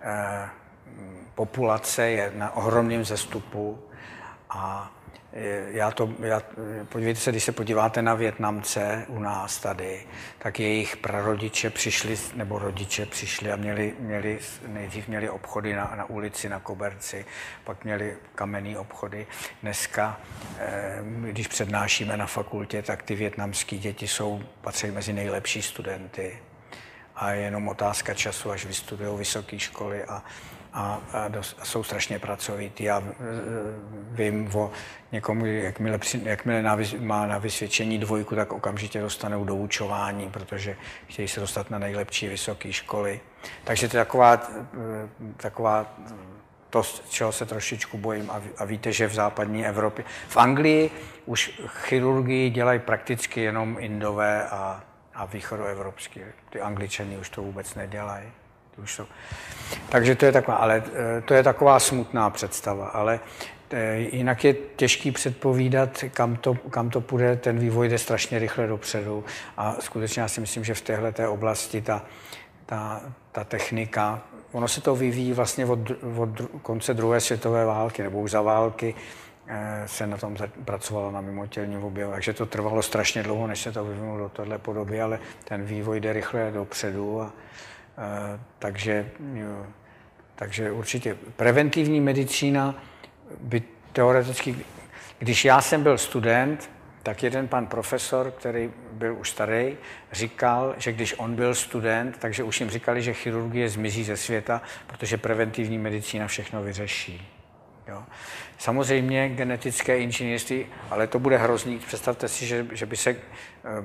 [0.00, 0.48] eh,
[1.34, 3.78] populace je na ohromném zestupu
[4.50, 4.90] a
[5.70, 6.42] já to, já,
[6.88, 10.06] podívejte se, když se podíváte na Větnamce u nás tady,
[10.38, 16.04] tak jejich prarodiče přišli, nebo rodiče přišli a měli, měli nejdřív měli obchody na, na
[16.04, 17.24] ulici, na Koberci,
[17.64, 19.26] pak měli kamenné obchody.
[19.62, 20.20] Dneska,
[20.58, 26.38] eh, když přednášíme na fakultě, tak ty větnamské děti jsou, patří mezi nejlepší studenty
[27.16, 30.22] a je jenom otázka času, až vystudují vysoké školy a
[30.76, 32.84] a, a, dost, a jsou strašně pracovitý.
[32.84, 33.04] Já e,
[34.10, 34.70] vím o
[35.12, 41.40] někomu, jakmile, jakmile na, má na vysvědčení dvojku, tak okamžitě dostanou doučování, protože chtějí se
[41.40, 43.20] dostat na nejlepší vysoké školy.
[43.64, 44.38] Takže to je taková, e,
[45.36, 45.86] taková
[46.70, 48.30] to, čeho se trošičku bojím.
[48.30, 50.90] A, a víte, že v západní Evropě, v Anglii
[51.26, 54.84] už chirurgii dělají prakticky jenom Indové a,
[55.14, 56.20] a východoevropský.
[56.50, 58.32] Ty Angličani už to vůbec nedělají
[58.82, 59.04] už jsou.
[59.88, 63.20] Takže to je taková, ale eh, to je taková smutná představa, ale
[63.70, 68.66] eh, jinak je těžký předpovídat, kam to, kam to půjde, ten vývoj jde strašně rychle
[68.66, 69.24] dopředu
[69.56, 72.02] a skutečně já si myslím, že v téhle té oblasti ta,
[72.66, 73.00] ta,
[73.32, 75.78] ta technika, ono se to vyvíjí vlastně od,
[76.16, 76.28] od
[76.62, 78.94] konce druhé světové války, nebo už za války
[79.48, 83.72] eh, se na tom pracovalo na mimotělním objevu, takže to trvalo strašně dlouho, než se
[83.72, 87.32] to vyvinulo do téhle podoby, ale ten vývoj jde rychle dopředu a,
[88.58, 89.66] takže, jo,
[90.34, 92.74] takže určitě preventivní medicína
[93.40, 94.56] by teoreticky,
[95.18, 96.70] když já jsem byl student,
[97.02, 99.76] tak jeden pan profesor, který byl už starý,
[100.12, 104.62] říkal, že když on byl student, takže už jim říkali, že chirurgie zmizí ze světa,
[104.86, 107.28] protože preventivní medicína všechno vyřeší.
[107.88, 108.02] Jo.
[108.58, 111.78] Samozřejmě genetické inženýrství, ale to bude hrozný.
[111.78, 113.16] Představte si, že, že by se eh,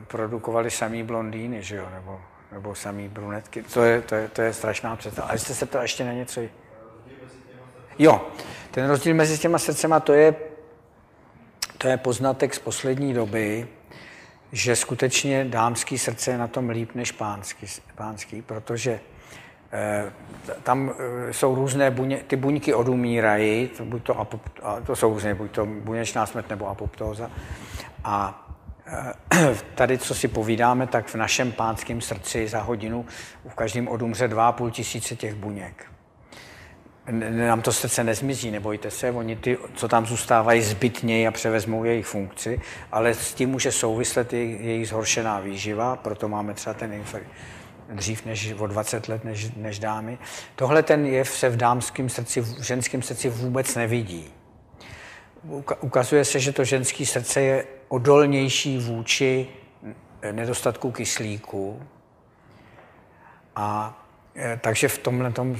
[0.08, 2.22] produkovaly samý blondýny, že jo, nebo
[2.52, 3.64] nebo samý brunetky.
[3.64, 5.28] To je, to je, to je strašná představa.
[5.28, 6.42] A jste se ptal ještě na něco?
[8.00, 8.28] Jo,
[8.72, 10.36] ten rozdíl mezi těma srdcema, to je,
[11.78, 13.68] to je poznatek z poslední doby,
[14.52, 19.00] že skutečně dámský srdce je na tom líp než pánský, pánský protože
[19.72, 20.12] eh,
[20.64, 20.92] tam
[21.30, 24.42] eh, jsou různé buně, ty buňky odumírají, to, buď to, apop,
[24.86, 27.32] to jsou různé, buď to buněčná smrt nebo apoptóza.
[28.04, 28.48] A
[29.76, 33.06] tady, co si povídáme, tak v našem pánském srdci za hodinu
[33.50, 35.92] v každém odumře 2,5 tisíce těch buněk
[37.48, 42.06] nám to srdce nezmizí, nebojte se, oni ty, co tam zůstávají, zbytněji a převezmou jejich
[42.06, 42.62] funkci,
[42.92, 47.28] ale s tím může souvislet jejich, zhoršená výživa, proto máme třeba ten infarkt
[47.90, 50.18] dřív než o 20 let než, než dámy.
[50.56, 54.34] Tohle ten jev se v dámském srdci, v ženském srdci vůbec nevidí.
[55.82, 59.48] Ukazuje se, že to ženské srdce je odolnější vůči
[60.32, 61.82] nedostatku kyslíku.
[63.56, 64.02] A
[64.36, 65.56] Eh, takže v tomhle, tom,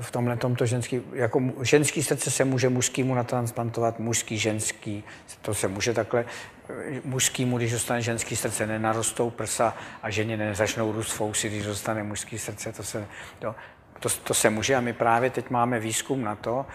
[0.00, 5.04] v tomhle to ženský, jako ženský srdce se může mužskýmu natransplantovat, mužský, ženský,
[5.42, 6.24] to se může takhle,
[6.68, 12.02] eh, mužskýmu, když dostane ženský srdce, nenarostou prsa a ženě nezačnou růst fousy, když dostane
[12.02, 13.06] mužský srdce, to se,
[13.38, 13.54] to,
[14.00, 14.74] to, to se může.
[14.74, 16.66] A my právě teď máme výzkum na to,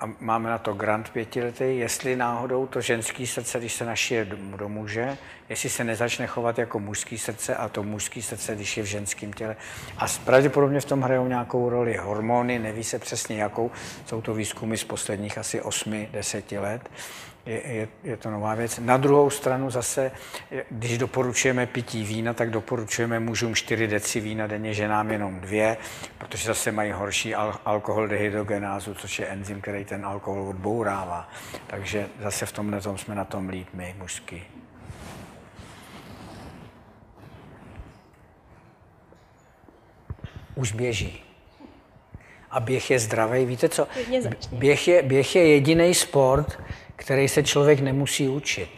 [0.00, 4.24] a máme na to grant pětiletý, jestli náhodou to ženský srdce, když se našije
[4.56, 8.82] do muže, jestli se nezačne chovat jako mužský srdce a to mužský srdce, když je
[8.82, 9.56] v ženském těle.
[9.98, 13.70] A pravděpodobně v tom hrajou nějakou roli hormony, neví se přesně jakou,
[14.06, 16.90] jsou to výzkumy z posledních asi 8-10 let
[17.46, 18.78] je, je, je to nová věc.
[18.78, 20.12] Na druhou stranu zase,
[20.70, 25.76] když doporučujeme pití vína, tak doporučujeme mužům 4 deci vína denně, ženám jenom dvě,
[26.18, 31.28] protože zase mají horší al- alkohol dehydrogenázu, což je enzym, který ten alkohol odbourává.
[31.66, 34.42] Takže zase v tomhle tom jsme na tom líp my, mužský.
[40.54, 41.22] Už běží.
[42.50, 43.44] A běh je zdravý.
[43.44, 43.88] Víte co?
[44.52, 46.58] Běh je, běh je jediný sport,
[47.00, 48.70] který se člověk nemusí učit.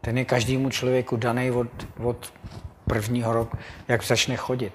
[0.00, 1.68] Ten je každému člověku daný od,
[2.02, 2.32] od
[2.84, 3.56] prvního roku,
[3.88, 4.72] jak začne chodit.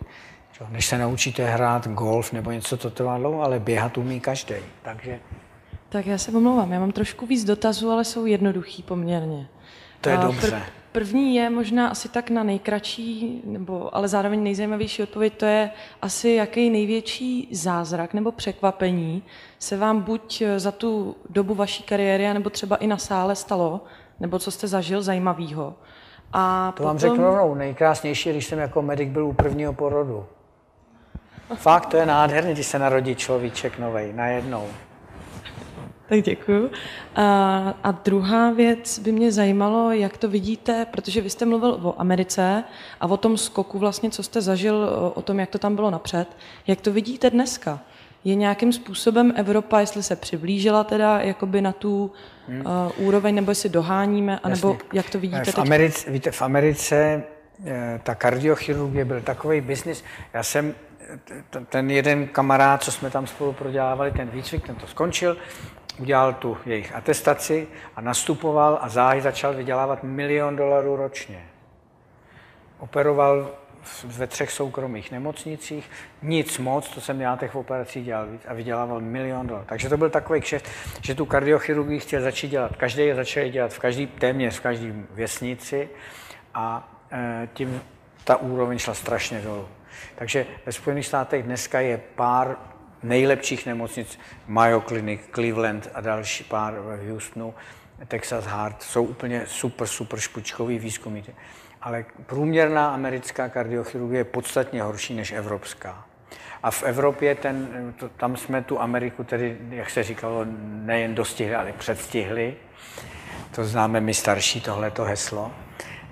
[0.69, 4.55] Než se naučíte hrát golf nebo něco, to trvá dlouho, ale běhat umí každý.
[4.81, 5.19] Takže...
[5.89, 9.47] Tak já se omlouvám, já mám trošku víc dotazů, ale jsou jednoduchý poměrně.
[10.01, 10.47] To je dobře.
[10.47, 15.71] Pr- první je možná asi tak na nejkratší, nebo ale zároveň nejzajímavější odpověď, to je
[16.01, 19.23] asi jaký největší zázrak nebo překvapení
[19.59, 23.83] se vám buď za tu dobu vaší kariéry, nebo třeba i na sále stalo,
[24.19, 25.75] nebo co jste zažil zajímavého.
[26.33, 26.85] A to potom...
[26.85, 30.25] vám řeknu rovnou, nejkrásnější, když jsem jako medic byl u prvního porodu.
[31.55, 34.67] Fakt, to je nádherný, když se narodí človíček novej, najednou.
[36.09, 36.71] Tak děkuji.
[37.15, 41.99] A, a druhá věc by mě zajímalo, jak to vidíte, protože vy jste mluvil o
[42.01, 42.63] Americe
[43.01, 46.27] a o tom skoku vlastně, co jste zažil, o, tom, jak to tam bylo napřed.
[46.67, 47.79] Jak to vidíte dneska?
[48.23, 52.11] Je nějakým způsobem Evropa, jestli se přiblížila teda jakoby na tu
[52.47, 52.61] hmm.
[52.65, 54.89] uh, úroveň, nebo jestli doháníme, anebo Jasně.
[54.93, 57.23] jak to vidíte v Americe, Víte, v Americe
[57.65, 60.03] eh, ta kardiochirurgie byl takový biznis.
[60.33, 60.75] Já jsem
[61.69, 65.37] ten jeden kamarád, co jsme tam spolu prodělávali, ten výcvik, ten to skončil,
[65.99, 71.45] udělal tu jejich atestaci a nastupoval a záhy začal vydělávat milion dolarů ročně.
[72.79, 73.51] Operoval
[74.03, 75.89] ve třech soukromých nemocnicích,
[76.21, 79.65] nic moc, to jsem já těch operací dělal víc a vydělával milion dolarů.
[79.69, 80.69] Takže to byl takový kšeft,
[81.01, 82.75] že tu kardiochirurgii chtěl začít dělat.
[82.75, 85.89] Každý je začal dělat v každý, téměř v každé věsnici
[86.53, 87.81] a e, tím
[88.23, 89.67] ta úroveň šla strašně dolů.
[90.15, 92.57] Takže ve Spojených státech dneska je pár
[93.07, 97.53] nejlepších nemocnic, Mayo Clinic, Cleveland a další pár v Houstonu,
[98.07, 101.21] Texas Heart, jsou úplně super, super špičkový výzkumy.
[101.81, 106.05] Ale průměrná americká kardiochirurgie je podstatně horší než evropská.
[106.63, 111.55] A v Evropě ten, to, tam jsme tu Ameriku tedy, jak se říkalo, nejen dostihli,
[111.55, 112.55] ale předstihli.
[113.55, 115.51] To známe my starší tohleto heslo.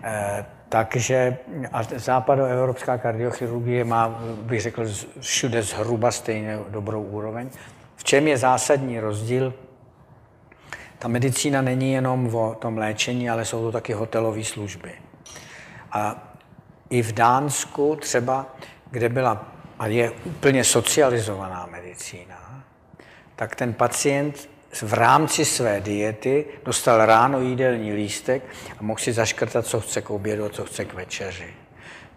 [0.04, 1.38] E, takže
[1.74, 4.10] a západoevropská kardiochirurgie má,
[4.42, 4.86] bych řekl,
[5.20, 7.50] všude zhruba stejně dobrou úroveň.
[7.96, 9.54] V čem je zásadní rozdíl?
[11.00, 14.92] Ta medicína není jenom o tom léčení, ale jsou to taky hotelové služby.
[15.92, 16.34] A
[16.90, 18.46] i v Dánsku třeba,
[18.92, 19.46] kde byla
[19.80, 22.64] a je úplně socializovaná medicína,
[23.36, 24.50] tak ten pacient
[24.82, 28.44] v rámci své diety dostal ráno jídelní lístek
[28.80, 31.54] a mohl si zaškrtat, co chce k obědu a co chce k večeři.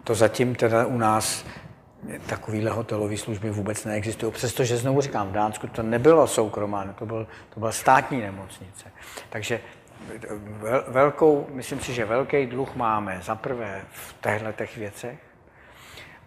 [0.03, 1.45] To zatím teda u nás
[2.25, 4.31] takovýhle hotelové služby vůbec neexistují.
[4.31, 8.91] Přestože znovu říkám, v Dánsku to nebylo soukromá, to, byl, to byla státní nemocnice.
[9.29, 9.59] Takže
[10.87, 15.19] velkou, myslím si, že velký dluh máme za prvé v těchto těch věcech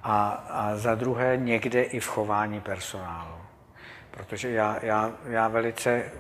[0.03, 3.40] a, a za druhé někde i v chování personálu
[4.21, 6.13] protože já, já, já velice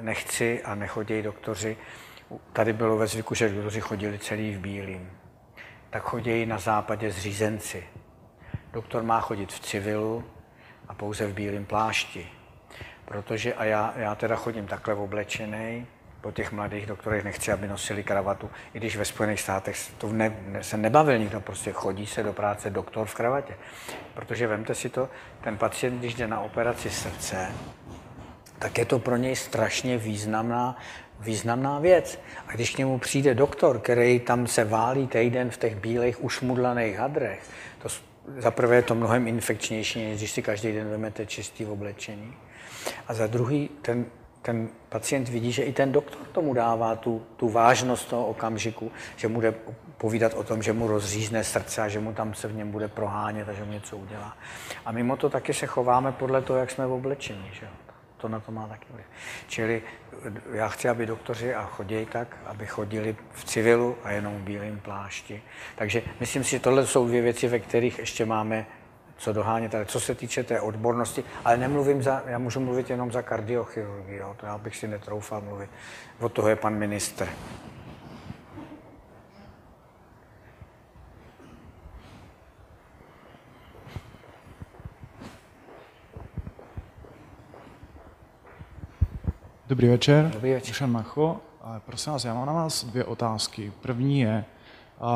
[0.00, 1.76] nechci a nechodí doktoři.
[2.52, 5.10] Tady bylo ve zvyku, že doktoři chodili celý v bílým.
[5.90, 7.84] tak chodí na západě zřízenci.
[8.72, 10.24] Doktor má chodit v civilu
[10.88, 12.28] a pouze v bílém plášti.
[13.04, 15.86] Protože, a já, já teda chodím takhle oblečený,
[16.20, 20.36] po těch mladých doktorech nechci, aby nosili kravatu, i když ve Spojených státech to ne,
[20.60, 23.54] se nebavil nikdo, prostě chodí se do práce doktor v kravatě.
[24.14, 25.08] Protože vemte si to,
[25.40, 27.52] ten pacient, když jde na operaci srdce,
[28.58, 30.76] tak je to pro něj strašně významná,
[31.20, 32.20] významná věc.
[32.48, 36.98] A když k němu přijde doktor, který tam se válí týden v těch bílých ušmudlaných
[36.98, 37.42] hadrech,
[37.82, 37.88] to
[38.36, 42.34] za prvé je to mnohem infekčnější, než když si každý den vezmete čistý oblečení.
[43.08, 44.06] A za druhý, ten,
[44.48, 49.28] ten pacient vidí, že i ten doktor tomu dává tu, tu vážnost toho okamžiku, že
[49.28, 49.54] mu jde
[49.98, 52.88] povídat o tom, že mu rozřízne srdce a že mu tam se v něm bude
[52.88, 54.36] prohánět a že mu něco udělá.
[54.84, 57.50] A mimo to taky se chováme podle toho, jak jsme v oblečení.
[57.52, 57.66] Že?
[58.16, 59.06] To na to má taky vliv.
[59.48, 59.82] Čili
[60.52, 64.80] já chci, aby doktoři a chodí tak, aby chodili v civilu a jenom v bílém
[64.80, 65.42] plášti.
[65.76, 68.66] Takže myslím si, že tohle jsou dvě věci, ve kterých ještě máme
[69.18, 73.12] co dohánět, ale co se týče té odbornosti, ale nemluvím za, já můžu mluvit jenom
[73.12, 75.70] za kardiochirurgii, jo, to já bych si netroufal mluvit.
[76.20, 77.28] Od toho je pan minister.
[89.66, 90.30] Dobrý večer.
[90.32, 90.68] Dobrý večer.
[90.68, 91.40] Dušan Macho.
[91.78, 93.72] Prosím vás, já mám na vás dvě otázky.
[93.80, 94.44] První je,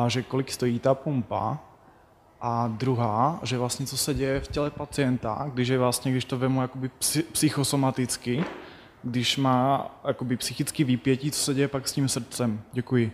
[0.07, 1.57] že kolik stojí ta pumpa
[2.45, 6.37] a druhá, že vlastně co se děje v těle pacienta, když je vlastně, když to
[6.37, 6.89] vemu jakoby
[7.31, 8.43] psychosomaticky,
[9.03, 12.61] když má jakoby psychický výpětí, co se děje pak s tím srdcem.
[12.71, 13.11] Děkuji.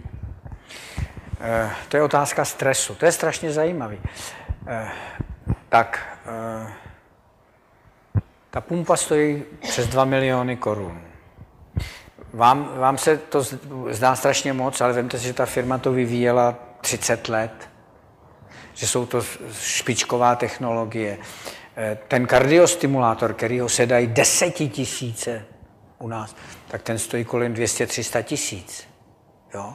[1.40, 2.96] Eh, to je otázka stresu.
[2.96, 3.98] To je strašně zajímavý.
[4.68, 4.90] Eh,
[5.70, 6.74] tak, eh,
[8.50, 11.02] ta pumpa stojí přes 2 miliony korun.
[12.34, 13.44] Vám, vám se to
[13.90, 17.70] zdá strašně moc, ale vemte si, že ta firma to vyvíjela 30 let,
[18.74, 19.22] že jsou to
[19.61, 21.17] špičková technologie.
[21.78, 25.45] Eh, ten kardiostimulátor, který ho sedají desetitisíce
[25.99, 26.36] u nás,
[26.67, 28.88] tak ten stojí kolem 200-300 tisíc.
[29.53, 29.74] Jo?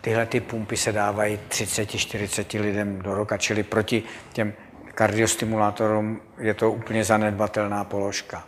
[0.00, 4.02] Tyhle ty pumpy se dávají 30-40 lidem do roka, čili proti
[4.32, 4.52] těm
[4.94, 8.44] kardiostimulátorům je to úplně zanedbatelná položka.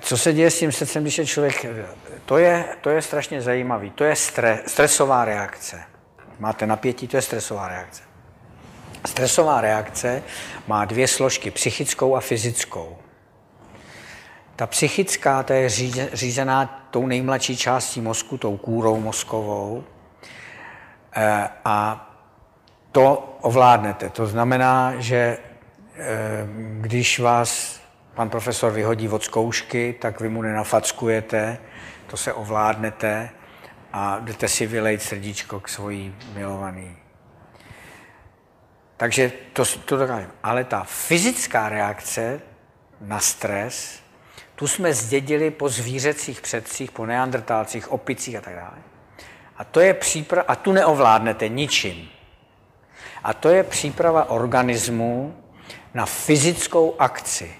[0.00, 1.66] Co se děje s tím srdcem, když je člověk...
[2.24, 3.90] To je, to je strašně zajímavý.
[3.90, 5.84] To je stre, stresová reakce.
[6.38, 8.02] Máte napětí, to je stresová reakce.
[9.06, 10.22] Stresová reakce
[10.66, 12.96] má dvě složky, psychickou a fyzickou.
[14.56, 15.68] Ta psychická, ta je
[16.12, 19.84] řízená tou nejmladší částí mozku, tou kůrou mozkovou.
[21.16, 22.08] Eh, a
[22.92, 24.08] to ovládnete.
[24.08, 25.38] To znamená, že
[25.96, 26.46] eh,
[26.80, 27.80] když vás
[28.14, 31.58] pan profesor vyhodí od zkoušky, tak vy mu nenafackujete,
[32.06, 33.30] to se ovládnete
[33.92, 36.96] a jdete si vylejt srdíčko k svojí milovaný.
[38.96, 40.32] Takže to, to dokážeme.
[40.42, 42.40] Ale ta fyzická reakce
[43.00, 44.00] na stres,
[44.54, 48.78] tu jsme zdědili po zvířecích předcích, po neandrtálcích, opicích a tak dále.
[49.56, 52.08] A to je příprava, a tu neovládnete ničím.
[53.24, 55.44] A to je příprava organismu
[55.94, 57.54] na fyzickou akci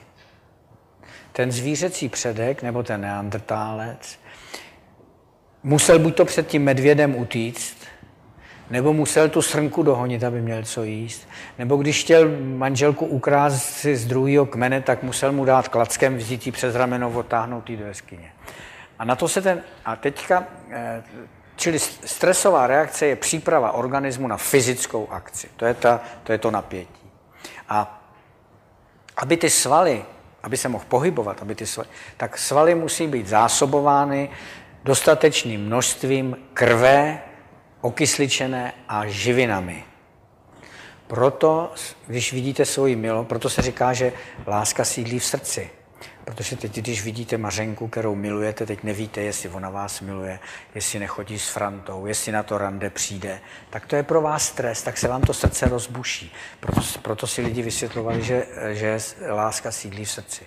[1.38, 4.18] ten zvířecí předek nebo ten neandrtálec
[5.62, 7.76] musel buď to před tím medvědem utíct,
[8.70, 11.28] nebo musel tu srnku dohonit, aby měl co jíst,
[11.58, 16.46] nebo když chtěl manželku ukrást si z druhého kmene, tak musel mu dát klackem, vzít
[16.46, 18.32] ji přes rameno, otáhnout ji do jeskyně.
[18.98, 21.02] A na to se ten, a teďka, eh,
[21.56, 25.48] čili stresová reakce je příprava organismu na fyzickou akci.
[25.56, 27.10] To je, ta, to, je to napětí.
[27.68, 28.04] A
[29.16, 30.04] aby ty svaly
[30.42, 34.30] aby se mohl pohybovat, aby ty svaly, tak svaly musí být zásobovány
[34.88, 37.20] dostatečným množstvím krve,
[37.80, 39.84] okysličené a živinami.
[41.06, 41.72] Proto,
[42.06, 44.12] když vidíte svoji milo, proto se říká, že
[44.46, 45.70] láska sídlí v srdci.
[46.24, 50.38] Protože teď, když vidíte Mařenku, kterou milujete, teď nevíte, jestli ona vás miluje,
[50.74, 54.82] jestli nechodí s Frantou, jestli na to rande přijde, tak to je pro vás stres,
[54.82, 56.32] tak se vám to srdce rozbuší.
[56.60, 58.98] Proto, proto si lidi vysvětlovali, že, že
[59.30, 60.44] láska sídlí v srdci,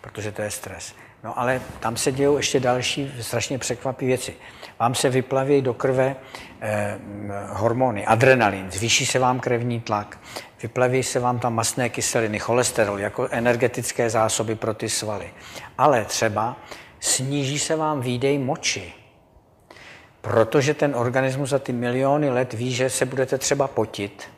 [0.00, 0.94] protože to je stres.
[1.24, 4.34] No ale tam se dějou ještě další strašně překvapivé věci.
[4.78, 6.16] Vám se vyplaví do krve
[6.60, 6.98] eh,
[7.48, 10.18] hormony, adrenalin, zvýší se vám krevní tlak,
[10.62, 15.30] vyplaví se vám tam masné kyseliny, cholesterol jako energetické zásoby pro ty svaly.
[15.78, 16.56] Ale třeba
[17.00, 18.92] sníží se vám výdej moči,
[20.20, 24.28] protože ten organismus za ty miliony let ví, že se budete třeba potit,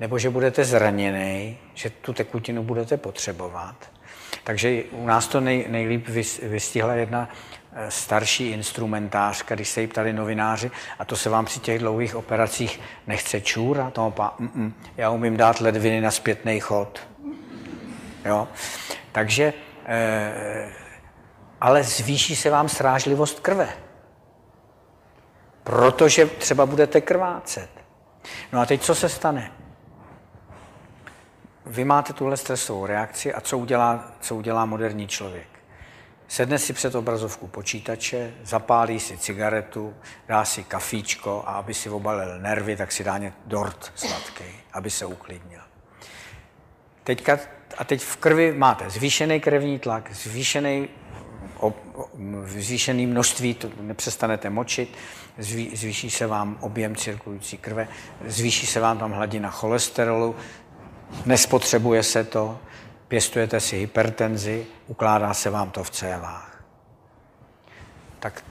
[0.00, 3.95] nebo že budete zraněný, že tu tekutinu budete potřebovat.
[4.46, 6.08] Takže u nás to nej, nejlíp
[6.42, 7.28] vystihla jedna
[7.72, 12.16] eh, starší instrumentářka, když se jí ptali novináři, a to se vám při těch dlouhých
[12.16, 13.90] operacích nechce čůra?
[13.90, 17.00] To opa, mm, já umím dát ledviny na zpětný chod.
[18.24, 18.48] Jo?
[19.12, 19.52] Takže,
[19.86, 20.72] eh,
[21.60, 23.68] ale zvýší se vám srážlivost krve.
[25.64, 27.70] Protože třeba budete krvácet.
[28.52, 29.55] No a teď co se stane?
[31.66, 35.48] Vy máte tuhle stresovou reakci a co udělá, co udělá moderní člověk?
[36.28, 39.94] Sedne si před obrazovku počítače, zapálí si cigaretu,
[40.28, 45.06] dá si kafíčko a aby si obalil nervy, tak si dá dort sladký, aby se
[45.06, 45.60] uklidnil.
[47.04, 47.38] Teďka,
[47.78, 50.88] a teď v krvi máte zvýšený krevní tlak, zvýšený,
[51.60, 51.74] o,
[52.44, 54.96] zvýšený množství, to nepřestanete močit,
[55.38, 57.88] zvý, zvýší se vám objem cirkulující krve,
[58.26, 60.36] zvýší se vám tam hladina cholesterolu,
[61.26, 62.58] nespotřebuje se to,
[63.08, 66.64] pěstujete si hypertenzi, ukládá se vám to v cévách.
[68.18, 68.44] Tak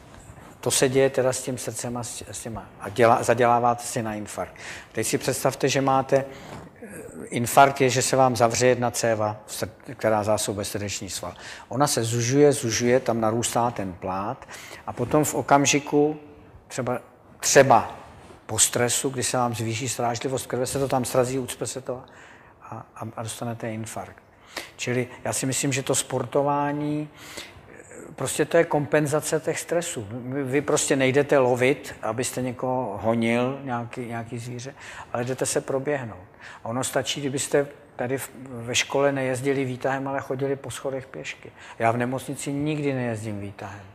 [0.62, 2.66] to se děje teda s tím srdcem a s těma.
[2.80, 4.56] A dělá, zaděláváte si na infarkt.
[4.92, 9.38] Teď si představte, že máte eh, infarkt je, že se vám zavře jedna céva,
[9.96, 11.34] která zásobuje srdeční sval.
[11.68, 14.48] Ona se zužuje, zužuje, tam narůstá ten plát
[14.88, 16.20] a potom v okamžiku,
[16.68, 17.00] třeba,
[17.40, 17.92] třeba
[18.46, 22.04] po stresu, kdy se vám zvýší strážlivost krve, se to tam srazí, ucpe se to
[22.72, 22.86] a,
[23.16, 24.24] a, dostanete infarkt.
[24.76, 27.10] Čili já si myslím, že to sportování,
[28.16, 30.08] prostě to je kompenzace těch stresů.
[30.44, 34.76] Vy prostě nejdete lovit, abyste někoho honil, nějaký, nějaký zvíře,
[35.14, 36.28] ale jdete se proběhnout.
[36.64, 41.52] A ono stačí, kdybyste tady ve škole nejezdili výtahem, ale chodili po schodech pěšky.
[41.80, 43.86] Já v nemocnici nikdy nejezdím výtahem.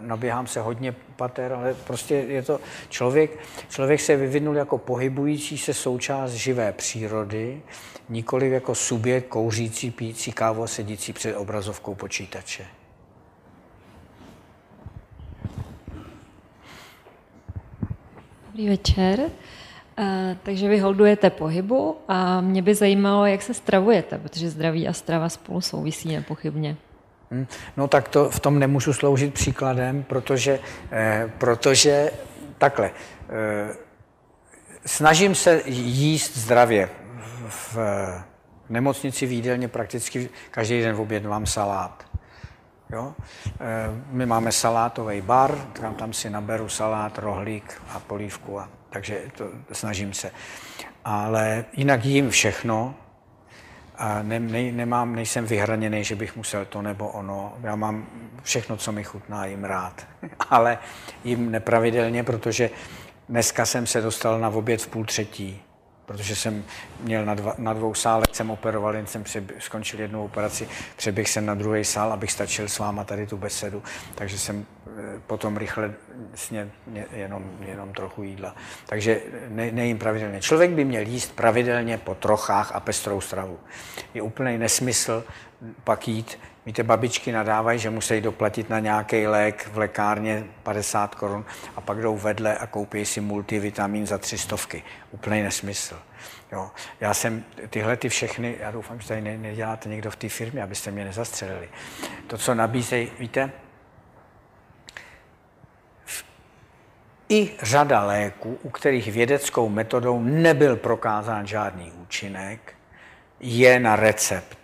[0.00, 3.38] Naběhám se hodně pater, ale prostě je to člověk,
[3.68, 7.62] člověk se vyvinul jako pohybující se součást živé přírody,
[8.08, 12.66] nikoli jako subjekt kouřící, pijící kávu a sedící před obrazovkou počítače.
[18.46, 19.20] Dobrý večer.
[19.20, 20.06] Uh,
[20.42, 25.28] takže vy holdujete pohybu a mě by zajímalo, jak se stravujete, protože zdraví a strava
[25.28, 26.76] spolu souvisí nepochybně.
[27.30, 27.46] Hmm.
[27.76, 30.58] No tak to v tom nemůžu sloužit příkladem, protože,
[30.90, 32.10] eh, protože
[32.58, 32.90] takhle,
[33.28, 33.74] eh,
[34.86, 36.88] snažím se jíst zdravě
[37.48, 37.78] v
[38.68, 42.04] nemocnici v jídelně prakticky každý den obědvám salát.
[42.92, 43.14] Jo?
[43.46, 43.56] Eh,
[44.06, 49.44] my máme salátový bar, tam, tam si naberu salát, rohlík a polívku, a, takže to
[49.72, 50.30] snažím se.
[51.04, 52.94] Ale jinak jím všechno
[54.00, 57.52] a ne, ne, nemám, nejsem vyhraněný, že bych musel to nebo ono.
[57.62, 58.06] Já mám
[58.42, 60.06] všechno, co mi chutná, jim rád.
[60.50, 60.78] Ale
[61.24, 62.70] jim nepravidelně, protože
[63.28, 65.62] dneska jsem se dostal na oběd v půl třetí
[66.10, 66.64] protože jsem
[67.00, 71.28] měl na, dva, na dvou sálech, jsem operoval, jen jsem přeb, skončil jednu operaci, přeběh
[71.28, 73.82] jsem na druhý sál, abych stačil s váma tady tu besedu,
[74.14, 75.94] takže jsem eh, potom rychle
[76.34, 76.70] sně,
[77.12, 78.54] jenom, jenom trochu jídla.
[78.86, 80.40] Takže ne, nejím pravidelně.
[80.40, 83.58] Člověk by měl jíst pravidelně po trochách a pestrou stravu.
[84.14, 85.24] Je úplný nesmysl
[85.84, 91.44] pak jít Víte, babičky nadávají, že musí doplatit na nějaký lék v lékárně 50 korun
[91.76, 94.82] a pak jdou vedle a koupí si multivitamin za tři stovky.
[95.10, 95.98] Úplný nesmysl.
[96.52, 96.70] Jo.
[97.00, 100.62] Já jsem tyhle ty všechny, já doufám, že tady ne, neděláte někdo v té firmě,
[100.62, 101.68] abyste mě nezastřelili.
[102.26, 103.50] To, co nabízejí, víte,
[107.28, 112.74] i řada léků, u kterých vědeckou metodou nebyl prokázán žádný účinek,
[113.40, 114.59] je na recept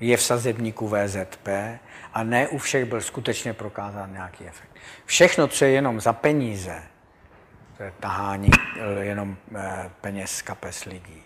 [0.00, 1.48] je v sazebníku VZP
[2.12, 4.70] a ne u všech byl skutečně prokázán nějaký efekt.
[5.04, 6.82] Všechno, co je jenom za peníze,
[7.76, 8.50] to je tahání
[9.00, 11.22] jenom eh, peněz z kapes lidí.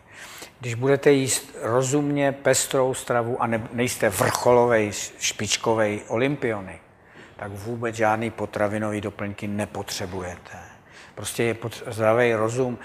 [0.61, 6.83] Když budete jíst rozumně pestrou stravu a ne, nejste vrcholový, špičkový olympionik,
[7.37, 10.59] tak vůbec žádný potravinový doplňky nepotřebujete.
[11.15, 11.57] Prostě je
[11.87, 12.79] zdravý rozum,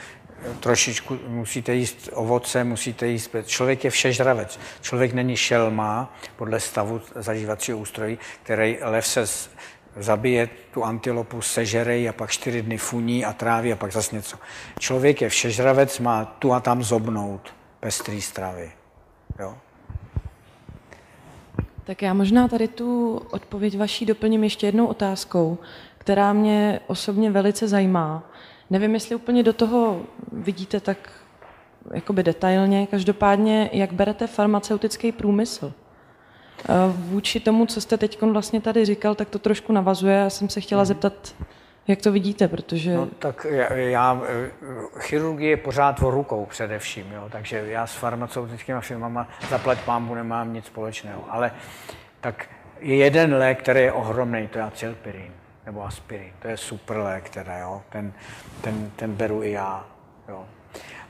[0.60, 3.36] trošičku musíte jíst ovoce, musíte jíst...
[3.46, 4.60] Člověk je všežravec.
[4.82, 9.26] Člověk není šelma podle stavu zažívacího ústrojí, který lev se
[9.98, 14.38] zabije tu antilopu, sežere a pak čtyři dny funí a tráví a pak zase něco.
[14.80, 18.72] Člověk je všežravec, má tu a tam zobnout pestrý stravy.
[19.40, 19.58] Jo?
[21.84, 25.58] Tak já možná tady tu odpověď vaší doplním ještě jednou otázkou,
[25.98, 28.29] která mě osobně velice zajímá.
[28.70, 30.02] Nevím, jestli úplně do toho
[30.32, 30.98] vidíte tak
[31.94, 32.88] jakoby detailně.
[32.88, 35.74] Každopádně, jak berete farmaceutický průmysl?
[36.64, 40.16] Eh, vůči tomu, co jste teď vlastně tady říkal, tak to trošku navazuje.
[40.16, 40.86] Já jsem se chtěla mhm.
[40.86, 41.36] zeptat,
[41.88, 42.96] jak to vidíte, protože...
[42.96, 44.52] No tak já, já eh,
[45.00, 50.54] chirurgie je pořád o rukou především, jo, takže já s farmaceutickými firmama zaplať pámbu nemám
[50.54, 51.52] nic společného, ale
[52.22, 52.50] tak
[52.80, 56.32] je jeden lék, který je ohromný, to je acylpirin nebo aspirin.
[56.40, 57.82] To je super lék teda, jo.
[57.90, 58.14] Ten,
[58.62, 59.86] ten, ten beru i já,
[60.30, 60.46] jo.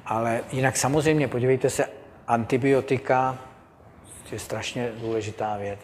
[0.05, 1.85] Ale jinak samozřejmě, podívejte se,
[2.27, 3.37] antibiotika
[4.31, 5.79] je strašně důležitá věc.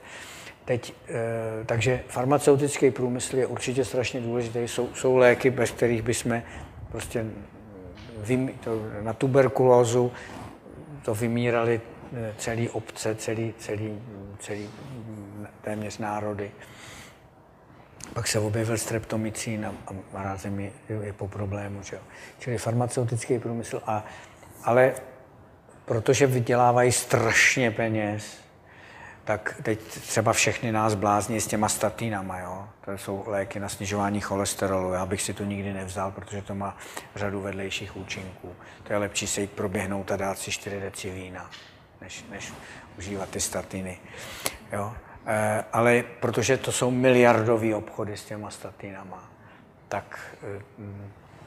[0.65, 4.59] Teď, e, takže farmaceutický průmysl je určitě strašně důležitý.
[4.59, 6.41] Jsou, jsou léky, bez kterých bychom
[6.91, 7.25] prostě
[8.63, 10.11] to, na tuberkulózu
[11.05, 11.81] to vymírali
[12.13, 13.99] eh, celý obce, celý, celý,
[14.39, 14.69] celý
[15.61, 16.51] téměř národy.
[18.15, 19.73] Pak se objevil streptomycín a,
[20.13, 20.71] a rázem je,
[21.03, 21.83] je po problému.
[21.83, 21.99] Že?
[22.39, 23.81] Čili farmaceutický průmysl.
[23.85, 24.05] A,
[24.63, 24.93] ale
[25.85, 28.37] protože vydělávají strašně peněz,
[29.23, 32.67] tak teď třeba všechny nás blázní s těma statínama, jo?
[32.85, 34.93] To jsou léky na snižování cholesterolu.
[34.93, 36.77] Já bych si to nikdy nevzal, protože to má
[37.15, 38.55] řadu vedlejších účinků.
[38.83, 41.49] To je lepší se jít proběhnout a dát si 4 deci vína,
[42.01, 42.53] než, než
[42.97, 43.97] užívat ty statiny.
[44.71, 44.93] Jo?
[45.25, 49.29] E, ale protože to jsou miliardové obchody s těma statinama,
[49.87, 50.61] tak e,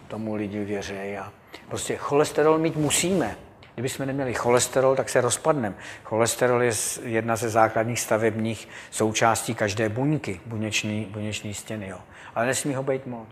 [0.08, 1.16] tomu lidi věří.
[1.18, 1.32] A
[1.68, 3.36] prostě cholesterol mít musíme.
[3.74, 5.74] Kdybychom neměli cholesterol, tak se rozpadneme.
[6.04, 6.72] Cholesterol je
[7.02, 11.88] jedna ze základních stavebních součástí každé buňky, buněční, buněční stěny.
[11.88, 11.98] Jo.
[12.34, 13.28] Ale nesmí ho být moc.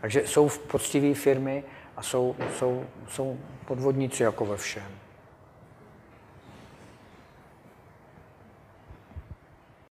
[0.00, 1.64] Takže jsou poctivé firmy
[1.96, 4.99] a jsou, jsou, jsou podvodníci jako ve všem.